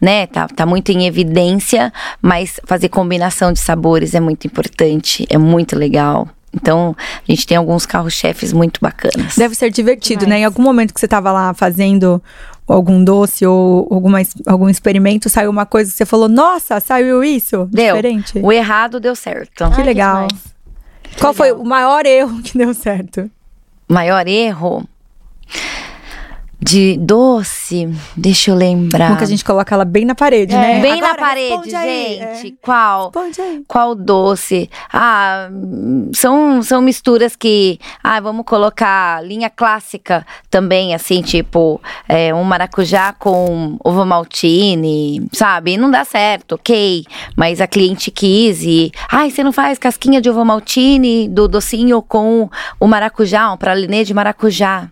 [0.00, 0.26] né?
[0.26, 5.76] Tá, tá muito em evidência, mas fazer combinação de sabores é muito importante, é muito
[5.76, 6.28] legal.
[6.52, 9.36] Então, a gente tem alguns carros-chefes muito bacanas.
[9.36, 10.40] deve ser divertido, né?
[10.40, 12.20] Em algum momento que você tava lá fazendo
[12.66, 17.68] algum doce ou alguma, algum experimento, saiu uma coisa que você falou, nossa, saiu isso?
[17.70, 17.96] Deu.
[17.96, 18.38] Diferente.
[18.42, 19.70] O errado deu certo.
[19.70, 20.26] Que legal.
[20.26, 20.50] demais.
[21.18, 23.30] Qual foi o maior erro que deu certo?
[23.88, 24.88] Maior erro
[26.62, 29.06] de doce, deixa eu lembrar.
[29.06, 30.58] Como que a gente coloca ela bem na parede, É.
[30.58, 30.80] né?
[30.80, 32.18] Bem na Agora, parede, responde aí.
[32.18, 32.46] gente.
[32.48, 32.52] É.
[32.60, 33.10] Qual?
[33.66, 34.68] Qual doce?
[34.92, 35.48] Ah,
[36.14, 37.78] são, são misturas que.
[38.04, 45.76] Ah, vamos colocar linha clássica também, assim, tipo, é, um maracujá com ovo maltine, sabe?
[45.78, 47.04] Não dá certo, ok.
[47.36, 48.92] Mas a cliente quis e.
[49.10, 54.04] Ai, você não faz casquinha de ovo maltine do docinho com o maracujá, um pralinê
[54.04, 54.88] de maracujá?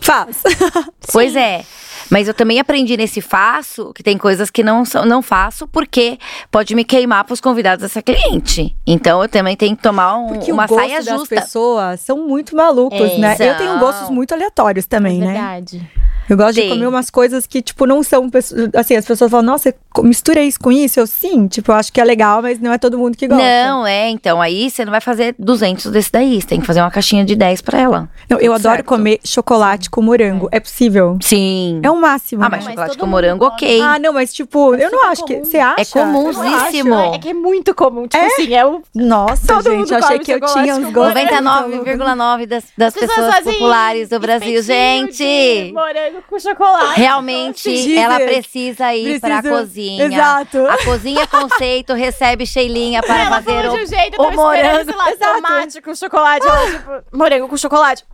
[0.00, 0.42] Faz.
[1.12, 1.64] Pois é.
[2.08, 6.18] Mas eu também aprendi nesse faço que tem coisas que não, são- não faço porque
[6.50, 8.74] pode me queimar pros convidados dessa cliente.
[8.86, 11.34] Então eu também tenho que tomar um- Porque uma o gosto saia das justa.
[11.36, 13.36] pessoas são muito malucos, É, né?
[13.38, 15.32] Eu tenho gostos muito aleatórios também, É né?
[15.32, 15.90] verdade.
[16.30, 16.70] Eu gosto de Tem.
[16.70, 18.30] comer umas coisas que, tipo, não são.
[18.74, 21.00] Assim, as pessoas falam, nossa, mistura isso com isso?
[21.00, 23.42] Eu sim, tipo, eu acho que é legal, mas não é todo mundo que gosta.
[23.42, 26.80] Não, é, então aí você não vai fazer 200 desse daí, você tem que fazer
[26.80, 28.08] uma caixinha de 10 pra ela.
[28.28, 28.86] Não, eu Tudo adoro certo.
[28.86, 30.48] comer chocolate com morango.
[30.52, 31.18] É possível?
[31.20, 31.80] Sim.
[31.82, 32.44] É o máximo.
[32.44, 33.80] Ah, mas Mas chocolate com morango, ok.
[33.80, 35.34] Ah, não, mas tipo, eu não super acho que.
[35.34, 35.44] comum.
[35.44, 35.80] Você acha?
[35.80, 36.94] É comunsíssimo.
[37.14, 38.06] É que é muito comum.
[38.06, 38.82] Tipo assim, é o.
[38.94, 41.22] Nossa, Todo gente, mundo eu achei que eu tinha uns gostos.
[41.22, 41.80] morango.
[41.80, 45.72] 99,9% das, das As pessoas pessoas populares do Brasil, de gente.
[45.72, 47.00] Morango com chocolate.
[47.00, 50.04] Realmente, ela precisa ir pra Precisa- cozinha.
[50.04, 50.66] Exato.
[50.66, 54.30] A cozinha conceito recebe Sheilinha para ela fazer falou o, de um jeito, eu o
[54.30, 54.98] tava esperando, morango.
[54.98, 55.34] lá, Exato.
[55.42, 56.46] tomate com chocolate.
[56.46, 58.04] Ela, tipo, morango com chocolate.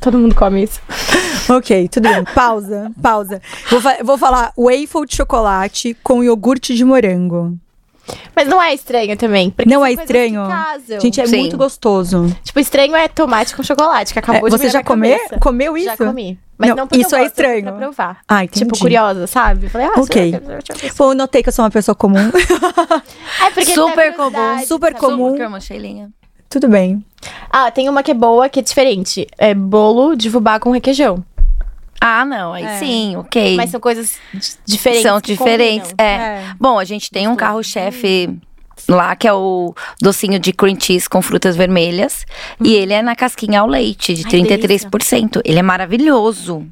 [0.00, 0.80] Todo mundo come isso.
[1.48, 2.24] Ok, tudo bem.
[2.34, 3.40] Pausa, pausa.
[3.70, 7.56] Vou, fa- vou falar waffle de chocolate com iogurte de morango.
[8.36, 9.48] Mas não é estranho também.
[9.50, 10.42] porque Não é estranho?
[11.00, 11.38] Gente, é Sim.
[11.38, 12.26] muito gostoso.
[12.42, 15.38] Tipo, estranho é tomate com chocolate, que acabou É, de você já na come, cabeça.
[15.38, 15.86] comeu isso?
[15.86, 16.38] Já comi.
[16.56, 17.62] Mas Não, não, porque isso eu é gosto, fui estranho.
[17.64, 18.18] Pra provar.
[18.28, 18.64] Ah, entendi.
[18.64, 19.66] Tipo, curiosa, sabe?
[19.66, 20.30] Eu Falei, ah, Ok.
[20.30, 22.30] será deixa eu notei que eu sou uma pessoa comum.
[23.44, 25.00] É porque Super comum, super sabe?
[25.00, 25.30] comum.
[25.30, 26.10] Super comum, Sheilinha.
[26.48, 27.04] Tudo bem.
[27.50, 29.26] Ah, tem uma que é boa, que é diferente.
[29.36, 31.24] É bolo de fubá com requeijão.
[32.00, 32.78] Ah, não, aí É.
[32.78, 33.56] sim, ok.
[33.56, 34.18] Mas são coisas
[34.64, 35.02] diferentes.
[35.02, 35.92] São diferentes.
[35.98, 36.04] É.
[36.04, 36.44] É.
[36.60, 38.38] Bom, a gente tem um carro-chefe
[38.88, 42.26] lá que é o docinho de cream cheese com frutas vermelhas.
[42.62, 45.40] E ele é na casquinha ao leite, de Ai, 33%.
[45.44, 46.66] Ele é maravilhoso.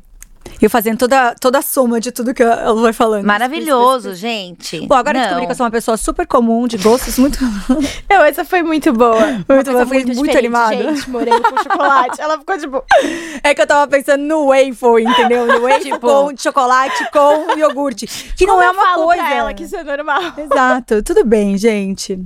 [0.63, 3.27] Eu fazendo toda, toda a soma de tudo que ela vai falando.
[3.27, 4.87] Maravilhoso, gente.
[4.87, 5.27] Pô, agora eu Não.
[5.27, 7.39] descobri que eu sou uma pessoa super comum, de gostos muito.
[8.09, 9.27] Não, essa foi muito boa.
[9.49, 10.77] Muito boa, fui muito diferente, animada.
[10.77, 12.21] Gente, morango com chocolate.
[12.21, 12.85] Ela ficou tipo.
[13.43, 15.47] É que eu tava pensando no waffle, entendeu?
[15.47, 18.07] No waffle Tipo- com chocolate com iogurte.
[18.37, 19.23] Que não como é eu uma falo coisa.
[19.25, 20.23] Pra ela que isso é normal.
[20.39, 22.21] Exato, tudo bem, gente.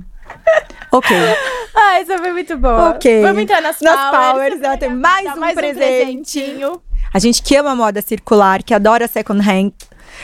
[0.91, 1.15] Ok.
[1.75, 2.89] Ah, essa foi muito boa.
[2.91, 3.21] Ok.
[3.21, 4.33] Vamos entrar nas, Nas powers.
[4.33, 5.75] powers, ela tem mais um presente.
[5.77, 6.81] presentinho.
[7.13, 9.73] A gente que ama moda circular, que adora second hand.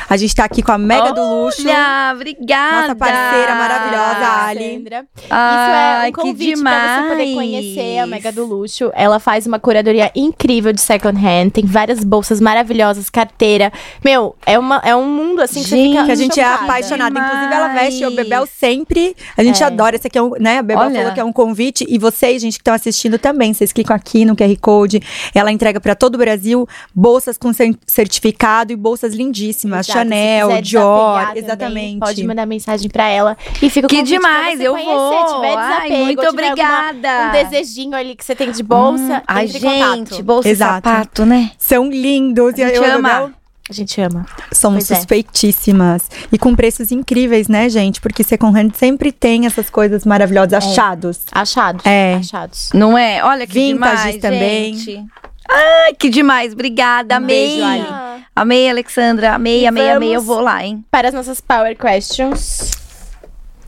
[0.10, 1.62] A gente tá aqui com a Mega do Luxo.
[1.62, 2.82] Olha, obrigada.
[2.82, 4.74] Nossa parceira maravilhosa, Ali.
[4.76, 5.06] Sandra.
[5.30, 6.72] Ai, Isso é um convite pra
[7.04, 7.34] você poder demais.
[7.36, 8.92] conhecer a Mega do Luxo.
[8.94, 11.50] Ela faz uma curadoria incrível de second hand.
[11.52, 13.72] Tem várias bolsas maravilhosas, carteira.
[14.04, 16.44] Meu, é, uma, é um mundo assim que você Gente, fica Que a gente é
[16.46, 17.20] apaixonada.
[17.20, 18.16] Inclusive, ela veste o Demais.
[18.30, 19.16] Bebel sempre.
[19.38, 19.66] A gente É.
[19.66, 19.96] adora.
[19.96, 20.58] Esse aqui é um, né?
[20.60, 20.96] A Bebel Olha.
[21.00, 21.86] falou que é um convite.
[21.88, 23.54] E vocês, gente, que estão assistindo também.
[23.54, 25.02] Vocês clicam aqui no QR Code.
[25.34, 29.83] Ela entrega pra todo o Brasil bolsas com cer- certificado e bolsas lindíssimas.
[29.84, 31.20] Exato, Chanel, Dior.
[31.34, 32.00] desapegar também, Exatamente.
[32.00, 33.38] Pode mandar mensagem pra ela.
[33.62, 34.94] E fica Que demais, você eu conhecer.
[34.94, 35.36] vou.
[35.36, 37.28] Tiver Ai, desapego, muito tiver alguma- obrigada.
[37.28, 40.24] um desejinho ali que você tem de bolsa, Hum, ai, gente, contato.
[40.24, 40.90] bolsa e Exato.
[40.90, 41.52] sapato, né?
[41.58, 42.54] São lindos.
[42.54, 43.34] A gente eu, ama.
[43.70, 44.26] A gente ama.
[44.52, 44.96] Somos Pois é.
[44.96, 46.10] suspeitíssimas.
[46.32, 48.02] E com preços incríveis, né, gente?
[48.02, 51.22] Porque second hand sempre tem essas coisas maravilhosas, achados.
[51.32, 51.86] Achados.
[51.86, 52.16] É.
[52.16, 52.70] Achados.
[52.74, 53.24] Não é?
[53.24, 54.74] Olha que Vintage demais, também.
[54.76, 55.06] gente.
[55.50, 56.52] Ai, que demais.
[56.54, 57.62] Obrigada, Um amei.
[57.62, 58.13] beijo, Ali.
[58.36, 59.34] Amei, Alexandra.
[59.36, 60.16] Amei, E amei, amei.
[60.16, 60.84] Eu vou lá, hein?
[60.90, 62.72] Para as nossas Power Questions.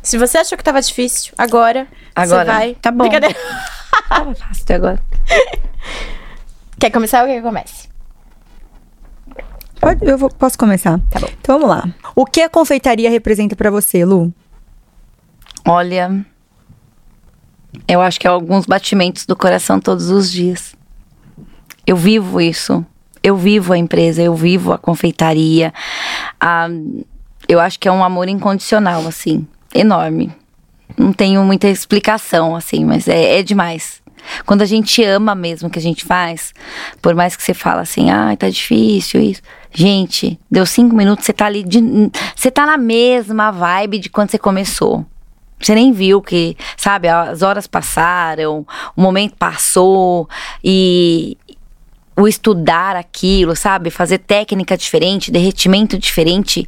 [0.02, 2.76] Se você achou que tava difícil, agora, Agora, você vai.
[2.76, 3.04] tá bom.
[3.08, 3.36] Brincadeira.
[4.10, 5.00] Tava fácil até agora.
[6.80, 7.90] Quer começar ou quer que eu comece?
[9.80, 11.00] Pode- eu vou- posso começar?
[11.10, 11.28] Tá bom.
[11.42, 11.84] Então vamos lá.
[12.16, 14.32] O que a confeitaria representa pra você, Lu?
[15.68, 16.24] Olha,
[17.88, 20.76] eu acho que é alguns batimentos do coração todos os dias.
[21.88, 22.86] Eu vivo isso.
[23.26, 25.74] Eu vivo a empresa, eu vivo a confeitaria.
[26.40, 26.68] Ah,
[27.50, 30.32] eu acho que é um amor incondicional, assim, enorme.
[30.96, 34.00] Não tenho muita explicação, assim, mas é, é demais.
[34.46, 36.54] Quando a gente ama mesmo o que a gente faz,
[37.02, 39.42] por mais que você fala assim, ah, tá difícil isso.
[39.74, 41.82] Gente, deu cinco minutos, você tá ali, de,
[42.36, 45.04] você tá na mesma vibe de quando você começou.
[45.60, 48.66] Você nem viu que, sabe, as horas passaram,
[48.96, 50.30] o momento passou
[50.64, 51.38] e
[52.18, 56.68] o estudar aquilo, sabe, fazer técnica diferente, derretimento diferente,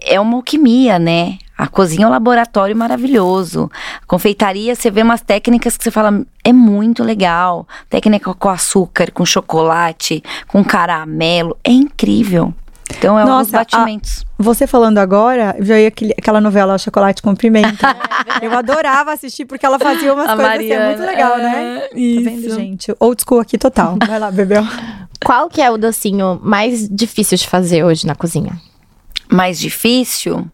[0.00, 1.38] é uma alquimia, né?
[1.56, 3.70] A cozinha é um laboratório maravilhoso.
[4.02, 7.66] A confeitaria, você vê umas técnicas que você fala, é muito legal.
[7.88, 12.52] Técnica com açúcar, com chocolate, com caramelo, é incrível.
[12.98, 14.24] Então, é um dos Nossa, a- batimentos.
[14.38, 17.94] Você falando agora, já ia aquele- aquela novela Chocolate com Pimenta.
[18.42, 21.76] eu adorava assistir porque ela fazia umas A coisas assim, é muito Mariana, legal, né?
[21.76, 22.54] é, Tá vendo, isso.
[22.56, 22.94] gente?
[22.98, 23.96] Old school aqui total.
[24.06, 24.64] Vai lá, Bebel.
[25.24, 28.60] Qual que é o docinho mais difícil de fazer hoje na cozinha?
[29.30, 30.46] mais difícil?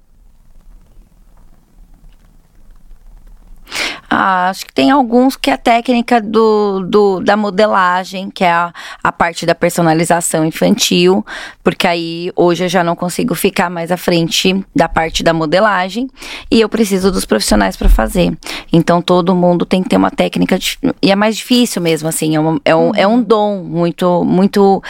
[4.09, 8.51] Ah, acho que tem alguns que é a técnica do, do- da modelagem, que é
[8.51, 11.25] a, a parte da personalização infantil,
[11.63, 16.09] porque aí hoje eu já não consigo ficar mais à frente da parte da modelagem
[16.51, 18.37] e eu preciso dos profissionais para fazer.
[18.73, 22.35] Então todo mundo tem que ter uma técnica, dif- e é mais difícil mesmo, assim,
[22.35, 24.83] é, uma- é um, é um dom muito, muito.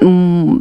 [0.00, 0.60] hum,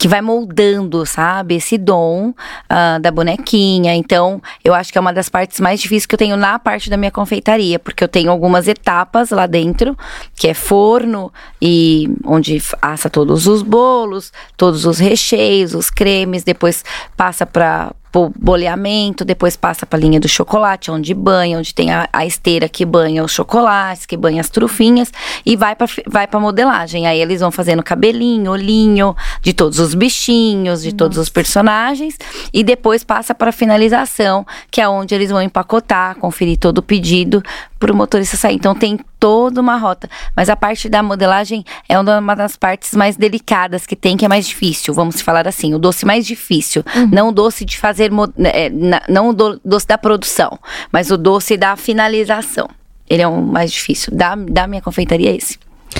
[0.00, 2.32] que vai moldando, sabe, esse dom
[2.70, 3.94] ah, da bonequinha.
[3.94, 6.88] Então, eu acho que é uma das partes mais difíceis que eu tenho na parte
[6.88, 9.94] da minha confeitaria, porque eu tenho algumas etapas lá dentro,
[10.34, 11.30] que é forno
[11.60, 16.82] e onde assa todos os bolos, todos os recheios, os cremes, depois
[17.14, 17.92] passa para
[18.38, 22.68] boleamento, depois passa para a linha do chocolate, onde banha, onde tem a, a esteira
[22.68, 25.12] que banha os chocolates, que banha as trufinhas
[25.46, 27.06] e vai para vai para modelagem.
[27.06, 32.16] Aí eles vão fazendo cabelinho, olhinho de todos os bichinhos, de todos os personagens
[32.52, 37.42] e depois passa para finalização, que é onde eles vão empacotar, conferir todo o pedido
[37.80, 38.54] para o motorista sair.
[38.54, 43.16] Então tem toda uma rota, mas a parte da modelagem é uma das partes mais
[43.16, 47.30] delicadas que tem, que é mais difícil, vamos falar assim, o doce mais difícil, não
[47.30, 48.70] o doce de fazer, mo- é,
[49.08, 50.58] não o do- doce da produção,
[50.92, 52.68] mas o doce da finalização.
[53.08, 54.14] Ele é o mais difícil.
[54.14, 55.58] Da, da minha confeitaria é esse.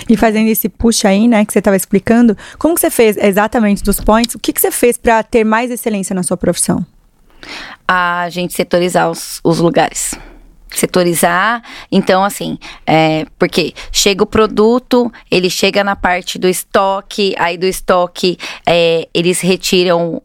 [0.08, 3.82] E fazendo esse push aí, né, que você estava explicando, como que você fez exatamente
[3.82, 4.36] dos points?
[4.36, 6.84] O que, que você fez para ter mais excelência na sua profissão?
[7.88, 10.14] a gente setorizar os, os lugares.
[10.72, 17.58] Setorizar, então assim, é, porque chega o produto, ele chega na parte do estoque, aí
[17.58, 20.22] do estoque é, eles retiram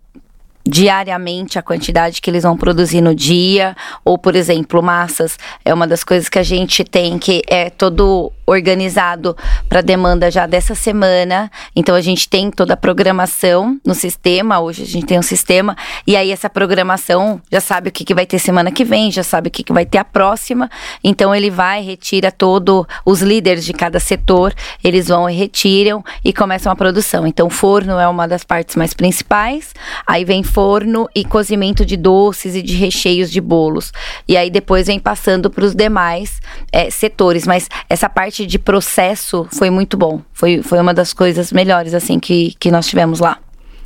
[0.68, 5.86] diariamente a quantidade que eles vão produzir no dia, ou por exemplo, massas é uma
[5.86, 9.36] das coisas que a gente tem que é todo organizado
[9.68, 11.50] para demanda já dessa semana.
[11.76, 15.76] Então a gente tem toda a programação no sistema, hoje a gente tem um sistema
[16.06, 19.24] e aí essa programação já sabe o que, que vai ter semana que vem, já
[19.24, 20.70] sabe o que, que vai ter a próxima.
[21.04, 26.34] Então ele vai retira todo os líderes de cada setor, eles vão e retiram e
[26.34, 27.26] começam a produção.
[27.26, 29.74] Então forno é uma das partes mais principais.
[30.06, 33.92] Aí vem forno e cozimento de doces e de recheios de bolos.
[34.28, 36.40] E aí depois vem passando para os demais
[36.72, 37.46] eh, setores.
[37.48, 40.20] Mas essa parte de processo foi muito bom.
[40.34, 43.38] Foi, foi uma das coisas melhores, assim, que, que nós tivemos lá.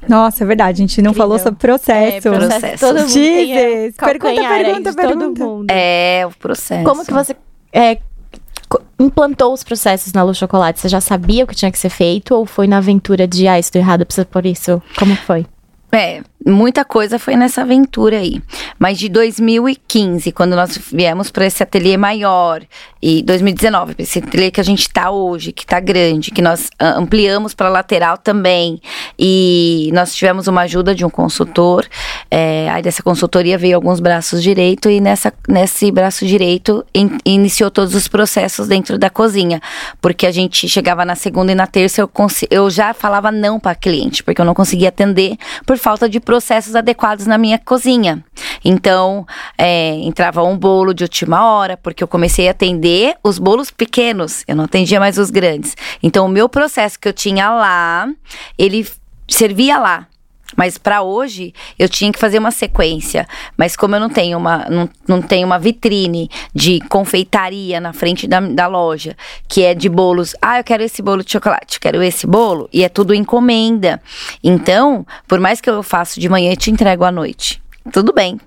[0.08, 1.28] Nossa, é verdade, a gente não Incrível.
[1.28, 2.28] falou sobre processo.
[2.30, 2.86] É, processo.
[2.86, 5.44] Todo mundo tem, é, Jesus, pergunta, pergunta, de todo pergunta.
[5.44, 5.68] mundo.
[5.70, 6.84] É, o processo.
[6.86, 7.36] Como que você
[7.74, 7.98] é,
[8.98, 10.80] implantou os processos na Lu Chocolate?
[10.80, 13.60] Você já sabia o que tinha que ser feito ou foi na aventura de, ah,
[13.60, 14.82] estou errado, precisa por isso?
[14.98, 15.46] Como foi?
[15.92, 18.42] É, muita coisa foi nessa aventura aí.
[18.78, 22.62] Mas de 2015, quando nós viemos para esse ateliê maior,
[23.02, 27.54] e 2019, esse ateliê que a gente está hoje, que está grande, que nós ampliamos
[27.54, 28.82] para lateral também,
[29.18, 31.88] e nós tivemos uma ajuda de um consultor.
[32.30, 37.72] É, aí dessa consultoria veio alguns braços direito e nessa, nesse braço direito in, iniciou
[37.72, 39.62] todos os processos dentro da cozinha,
[40.02, 42.12] porque a gente chegava na segunda e na terça eu,
[42.50, 46.74] eu já falava não para cliente, porque eu não conseguia atender por falta de processos
[46.74, 48.24] adequados na minha cozinha.
[48.64, 49.28] Então,
[49.58, 54.46] é, entrava um bolo de última hora, porque eu comecei a atender os bolos pequenos,
[54.48, 55.76] eu não atendia mais os grandes.
[56.02, 58.08] Então, o meu processo que eu tinha lá,
[58.58, 58.88] ele
[59.28, 60.08] servia lá.
[60.56, 63.28] Mas para hoje eu tinha que fazer uma sequência.
[63.58, 68.28] Mas como eu não tenho uma, não, não tenho uma vitrine de confeitaria na frente
[68.28, 69.16] da, da loja,
[69.48, 70.36] que é de bolos.
[70.42, 74.02] Ah, eu quero esse bolo de chocolate, eu quero esse bolo, e é tudo encomenda.
[74.44, 77.62] Então, por mais que eu faça de manhã, eu te entrego à noite.
[77.92, 78.40] Tudo bem,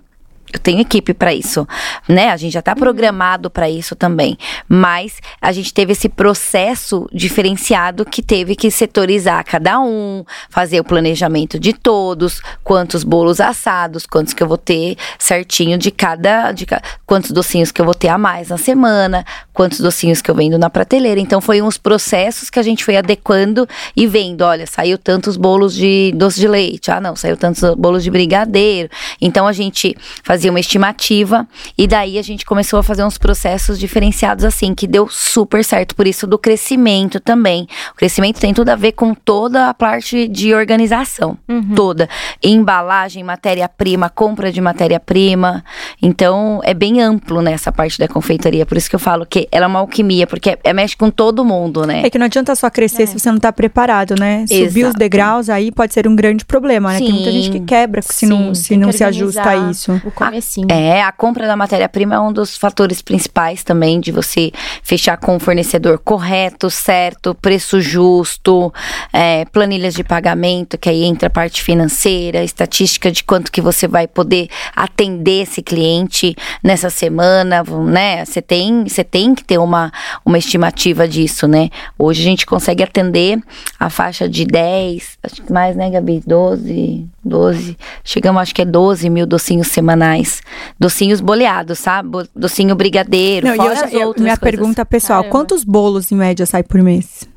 [0.53, 1.67] eu tenho equipe para isso,
[2.09, 2.31] né?
[2.31, 4.37] A gente já está programado para isso também.
[4.69, 10.85] Mas a gente teve esse processo diferenciado que teve que setorizar cada um, fazer o
[10.85, 16.67] planejamento de todos, quantos bolos assados, quantos que eu vou ter certinho de cada, de
[17.07, 20.59] quantos docinhos que eu vou ter a mais na semana, quantos docinhos que eu vendo
[20.59, 21.21] na prateleira.
[21.21, 25.75] Então foi uns processos que a gente foi adequando e vendo, olha, saiu tantos bolos
[25.75, 26.91] de doce de leite.
[26.91, 28.89] Ah, não, saiu tantos bolos de brigadeiro.
[29.21, 31.47] Então a gente fazia fazia uma estimativa
[31.79, 35.95] e daí a gente começou a fazer uns processos diferenciados assim, que deu super certo.
[35.95, 37.69] Por isso do crescimento também.
[37.93, 41.75] O crescimento tem tudo a ver com toda a parte de organização, uhum.
[41.77, 42.09] toda.
[42.43, 45.65] Embalagem, matéria-prima, compra de matéria-prima.
[46.01, 48.67] Então é bem amplo nessa parte da confeitaria.
[48.67, 51.09] Por isso que eu falo que ela é uma alquimia, porque é, é mexe com
[51.09, 52.03] todo mundo, né?
[52.05, 53.07] É que não adianta só crescer é.
[53.07, 54.45] se você não tá preparado, né?
[54.51, 54.69] Exato.
[54.69, 56.99] Subir os degraus aí pode ser um grande problema, né?
[56.99, 57.05] Sim.
[57.05, 59.93] Tem muita gente que quebra se Sim, não, se, não se ajusta a isso.
[60.05, 60.67] O comecinho.
[60.71, 64.51] É, a compra da matéria-prima é um dos fatores principais também de você
[64.83, 68.73] fechar com o fornecedor correto, certo, preço justo,
[69.13, 73.87] é, planilhas de pagamento, que aí entra a parte financeira, estatística de quanto que você
[73.87, 78.25] vai poder atender esse cliente nessa semana, né?
[78.25, 79.93] Você tem, você tem que ter uma,
[80.25, 81.69] uma estimativa disso, né?
[81.99, 83.39] Hoje a gente consegue atender
[83.79, 86.23] a faixa de 10, acho que mais, né, Gabi?
[86.27, 90.22] 12, 12, chegamos acho que é 12 mil docinhos semanais.
[90.79, 92.29] Docinhos boleados, sabe?
[92.35, 94.39] Docinho brigadeiro, Não, fora eu, as outras Minha coisas.
[94.39, 95.39] pergunta pessoal, Caramba.
[95.39, 97.29] quantos bolos em média sai por mês?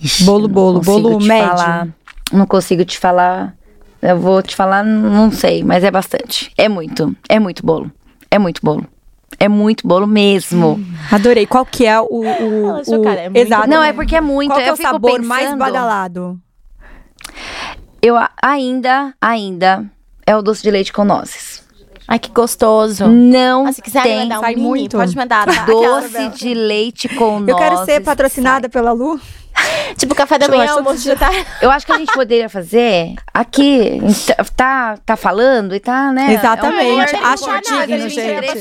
[0.00, 1.48] Ixi, bolo, bolo, bolo médio?
[1.48, 1.88] Falar,
[2.32, 3.54] não consigo te falar.
[4.00, 6.50] Eu vou te falar, não sei, mas é bastante.
[6.56, 7.90] É muito, é muito bolo.
[8.30, 8.86] É muito bolo.
[9.38, 10.72] É muito bolo mesmo.
[10.74, 11.46] Hum, adorei.
[11.46, 12.06] Qual que é o.
[12.06, 13.08] o, o...
[13.08, 13.68] É Exato.
[13.68, 14.50] Não, é porque é muito.
[14.50, 15.28] Qual que é o sabor pensando...
[15.28, 16.38] mais badalado?
[18.02, 19.84] Eu ainda, ainda
[20.26, 21.59] é o doce de leite com nozes.
[22.10, 23.06] Ai, que gostoso.
[23.06, 24.18] Não ah, se quiser tem.
[24.18, 24.96] mandar um mini, muito.
[24.96, 25.46] pode mandar.
[25.46, 25.62] Tá?
[25.70, 27.48] Doce de leite com nozes.
[27.48, 28.68] Eu quero ser patrocinada sai.
[28.68, 29.20] pela Lu.
[29.96, 31.46] Tipo, café da manhã, almoço de tarde.
[31.60, 34.00] Eu acho que a gente poderia fazer aqui,
[34.56, 36.32] tá, tá falando e tá, né?
[36.32, 37.14] Exatamente.
[37.14, 38.56] É acho digno, gente.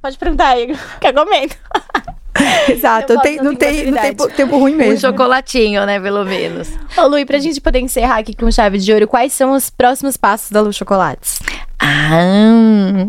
[0.00, 1.54] Pode perguntar aí, quer comendo.
[2.68, 4.94] Exato, não tem, não, tem, não tem tempo ruim mesmo.
[4.94, 6.68] Um chocolatinho, né, pelo menos.
[6.96, 9.70] Ô, Lu, e pra gente poder encerrar aqui com chave de ouro, quais são os
[9.70, 11.40] próximos passos da Lu Chocolates?
[11.78, 13.06] Ah,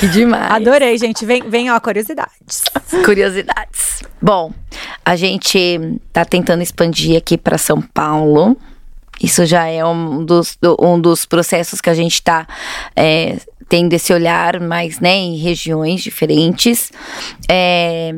[0.00, 0.50] que demais.
[0.52, 1.24] Adorei, gente.
[1.24, 2.64] Vem, vem ó, curiosidades.
[3.04, 4.02] Curiosidades.
[4.20, 4.52] Bom,
[5.04, 8.56] a gente tá tentando expandir aqui para São Paulo.
[9.22, 12.46] Isso já é um dos, um dos processos que a gente está
[12.94, 16.92] é, tendo esse olhar mais né, em regiões diferentes.
[17.48, 18.14] É,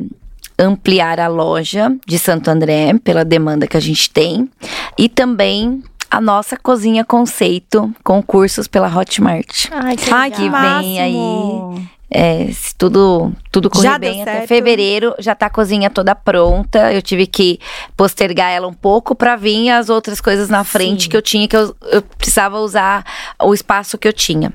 [0.59, 4.49] ampliar a loja de Santo André pela demanda que a gente tem
[4.97, 5.81] e também
[6.11, 9.67] a nossa cozinha conceito com cursos pela Hotmart.
[9.71, 11.89] Ai, que, Ai, que vem aí.
[12.11, 16.91] É, se tudo, tudo correr já bem até fevereiro, já tá a cozinha toda pronta.
[16.91, 17.59] Eu tive que
[17.95, 21.09] postergar ela um pouco para vir as outras coisas na frente Sim.
[21.09, 23.05] que eu tinha, que eu, eu precisava usar
[23.39, 24.51] o espaço que eu tinha.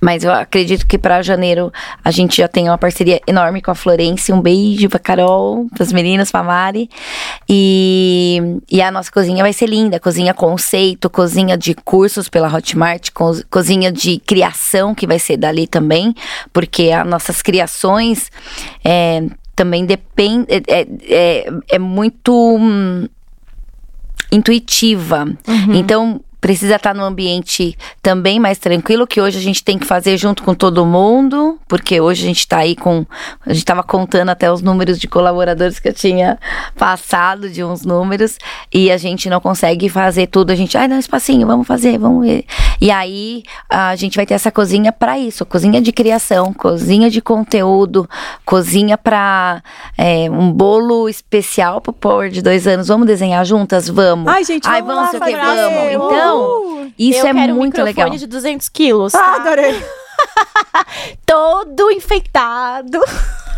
[0.00, 1.72] Mas eu acredito que para janeiro
[2.02, 4.32] a gente já tem uma parceria enorme com a Florence.
[4.32, 6.88] Um beijo pra Carol, pras meninas, pra Mari.
[7.48, 10.00] E, e a nossa cozinha vai ser linda.
[10.00, 15.66] Cozinha conceito, cozinha de cursos pela Hotmart, co cozinha de criação que vai ser dali
[15.66, 16.14] também.
[16.52, 18.30] Porque as nossas criações
[18.82, 19.22] é,
[19.54, 20.46] também dependem.
[20.48, 23.06] É, é, é, é muito hum,
[24.32, 25.24] intuitiva.
[25.46, 25.74] Uhum.
[25.74, 30.18] Então precisa estar no ambiente também mais tranquilo, que hoje a gente tem que fazer
[30.18, 33.06] junto com todo mundo, porque hoje a gente tá aí com.
[33.46, 36.38] A gente tava contando até os números de colaboradores que eu tinha
[36.76, 38.36] passado de uns números,
[38.70, 40.50] e a gente não consegue fazer tudo.
[40.50, 42.44] A gente, ai, dá um espacinho, vamos fazer, vamos ver.
[42.78, 47.22] E aí a gente vai ter essa cozinha para isso, cozinha de criação, cozinha de
[47.22, 48.06] conteúdo,
[48.44, 49.62] cozinha para
[49.96, 52.88] é, um bolo especial pro Power de dois anos.
[52.88, 53.88] Vamos desenhar juntas?
[53.88, 54.30] Vamos.
[54.30, 55.96] Ai, gente, Ai, vamos, vamos, lá o fazer.
[55.96, 56.33] vamos.
[56.33, 56.33] Uhul.
[56.36, 58.06] Então, isso eu é quero muito um legal.
[58.06, 59.34] microfone de 200 quilos, Ah, tá?
[59.36, 59.84] adorei.
[61.26, 63.00] Todo enfeitado.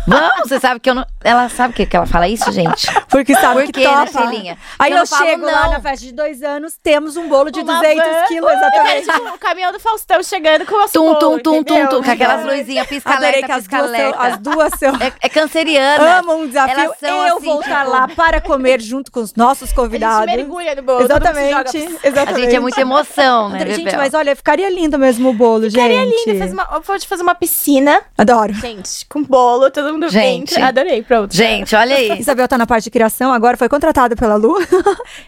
[0.07, 1.05] Vamos, você sabe que eu não.
[1.23, 2.87] Ela sabe que, que ela fala isso, gente?
[3.09, 4.21] Porque sabe Por que quê, né, topa.
[4.29, 4.57] filhinha?
[4.79, 5.71] Aí Eu eu, falo chego lá não.
[5.73, 8.23] na festa de dois anos, temos um bolo de Uma 200 van.
[8.27, 9.09] quilos, exatamente.
[9.35, 12.87] o caminhão do Faustão chegando com as Tum, tum, tum, tum, tum, com aquelas luzinhas
[12.87, 14.95] pisca-alerta, que as duas, são.
[15.01, 16.19] É, é canceriana.
[16.19, 16.93] Amam um desafio.
[17.01, 20.25] Eu assim, vou estar tipo- lá para comer junto com os nossos A gente convidados.
[20.33, 21.01] mergulha no bolo.
[21.01, 21.15] joga.
[21.15, 22.41] Exatamente, A exatamente.
[22.45, 23.59] gente é muita emoção, né.
[23.67, 23.99] Gente, Bebel?
[23.99, 26.25] mas olha, ficaria lindo mesmo o bolo, Ficaria gente.
[26.27, 26.39] lindo.
[26.39, 28.53] Faz uma, pode fazer uma piscina, Adoro.
[28.53, 30.53] gente, com bolo, todo mundo Gente.
[30.53, 30.67] entra.
[30.69, 31.35] Adorei, pronto.
[31.35, 32.19] Gente, olha aí.
[32.19, 34.55] Isabel tá na parte de criação, agora foi contratada pela Lu.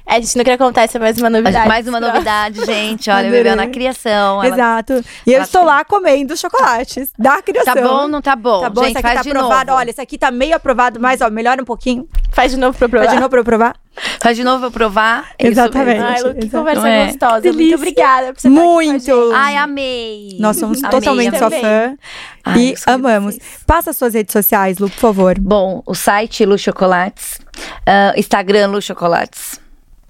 [0.06, 1.68] É, a gente não quer contar essa mais uma novidade.
[1.68, 3.10] Mais uma novidade, gente.
[3.10, 3.44] Olha, Adorei.
[3.44, 4.44] Bebel na criação.
[4.44, 4.94] ela- Exato.
[5.26, 7.74] E eu ela estou lá comendo chocolates da criação.
[7.76, 8.62] Tá bom, não tá bom?
[8.62, 9.68] Tá bom, gente, esse aqui faz tá aprovado.
[9.72, 9.80] novo.
[9.80, 12.08] Olha, esse aqui tá meio aprovado, mas ó, melhora um pouquinho.
[12.40, 13.06] Faz de novo pra eu provar.
[13.06, 13.76] Faz de novo pra eu provar.
[14.22, 15.32] Faz de novo pra eu provar.
[15.38, 16.00] Isso Exatamente.
[16.00, 16.58] Ai, Lu, que Exato.
[16.58, 17.06] conversa é?
[17.08, 17.42] gostosa.
[17.42, 17.64] Delícia.
[17.64, 19.32] Muito obrigada por você Muito.
[19.36, 20.38] Ai, amei.
[20.40, 21.98] Nós somos Amei, totalmente sua fã.
[22.46, 23.36] Ai, e amamos.
[23.36, 23.64] vocês.
[23.68, 25.38] Passa suas redes sociais, Lu, por favor.
[25.38, 27.40] Bom, o site Lu Chocolates,
[27.86, 29.60] ah, Instagram Lu Chocolates,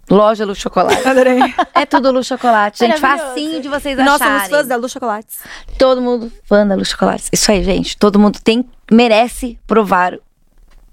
[0.08, 1.04] loja Lu Chocolates.
[1.08, 1.40] Adorei.
[1.74, 3.00] É tudo Lu Chocolate, gente.
[3.00, 4.38] Facinho de vocês Nós acharem.
[4.38, 5.40] somos fãs da Lu Chocolates.
[5.80, 7.28] Todo mundo fã da Lu Chocolates.
[7.34, 7.98] Isso aí, gente.
[7.98, 10.14] Todo mundo tem, merece provar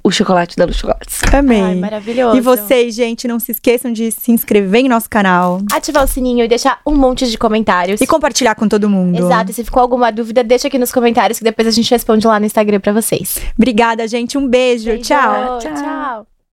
[0.06, 1.20] o chocolate da Lu Chocolates.
[1.32, 1.60] Amei.
[1.60, 2.36] Ai, maravilhoso.
[2.36, 6.44] E vocês, gente, não se esqueçam de se inscrever em nosso canal Ativar o sininho
[6.44, 8.00] e deixar um monte de comentários.
[8.00, 9.18] e compartilhar com todo mundo.
[9.18, 12.24] Exato, e se ficou alguma dúvida, deixa aqui nos comentários que depois a gente responde
[12.24, 13.40] lá no Instagram pra vocês.
[13.56, 14.38] Obrigada, gente.
[14.38, 14.96] Um beijo.
[14.98, 15.58] Tchau.
[15.58, 15.74] Tchau.
[15.74, 16.35] Tchau.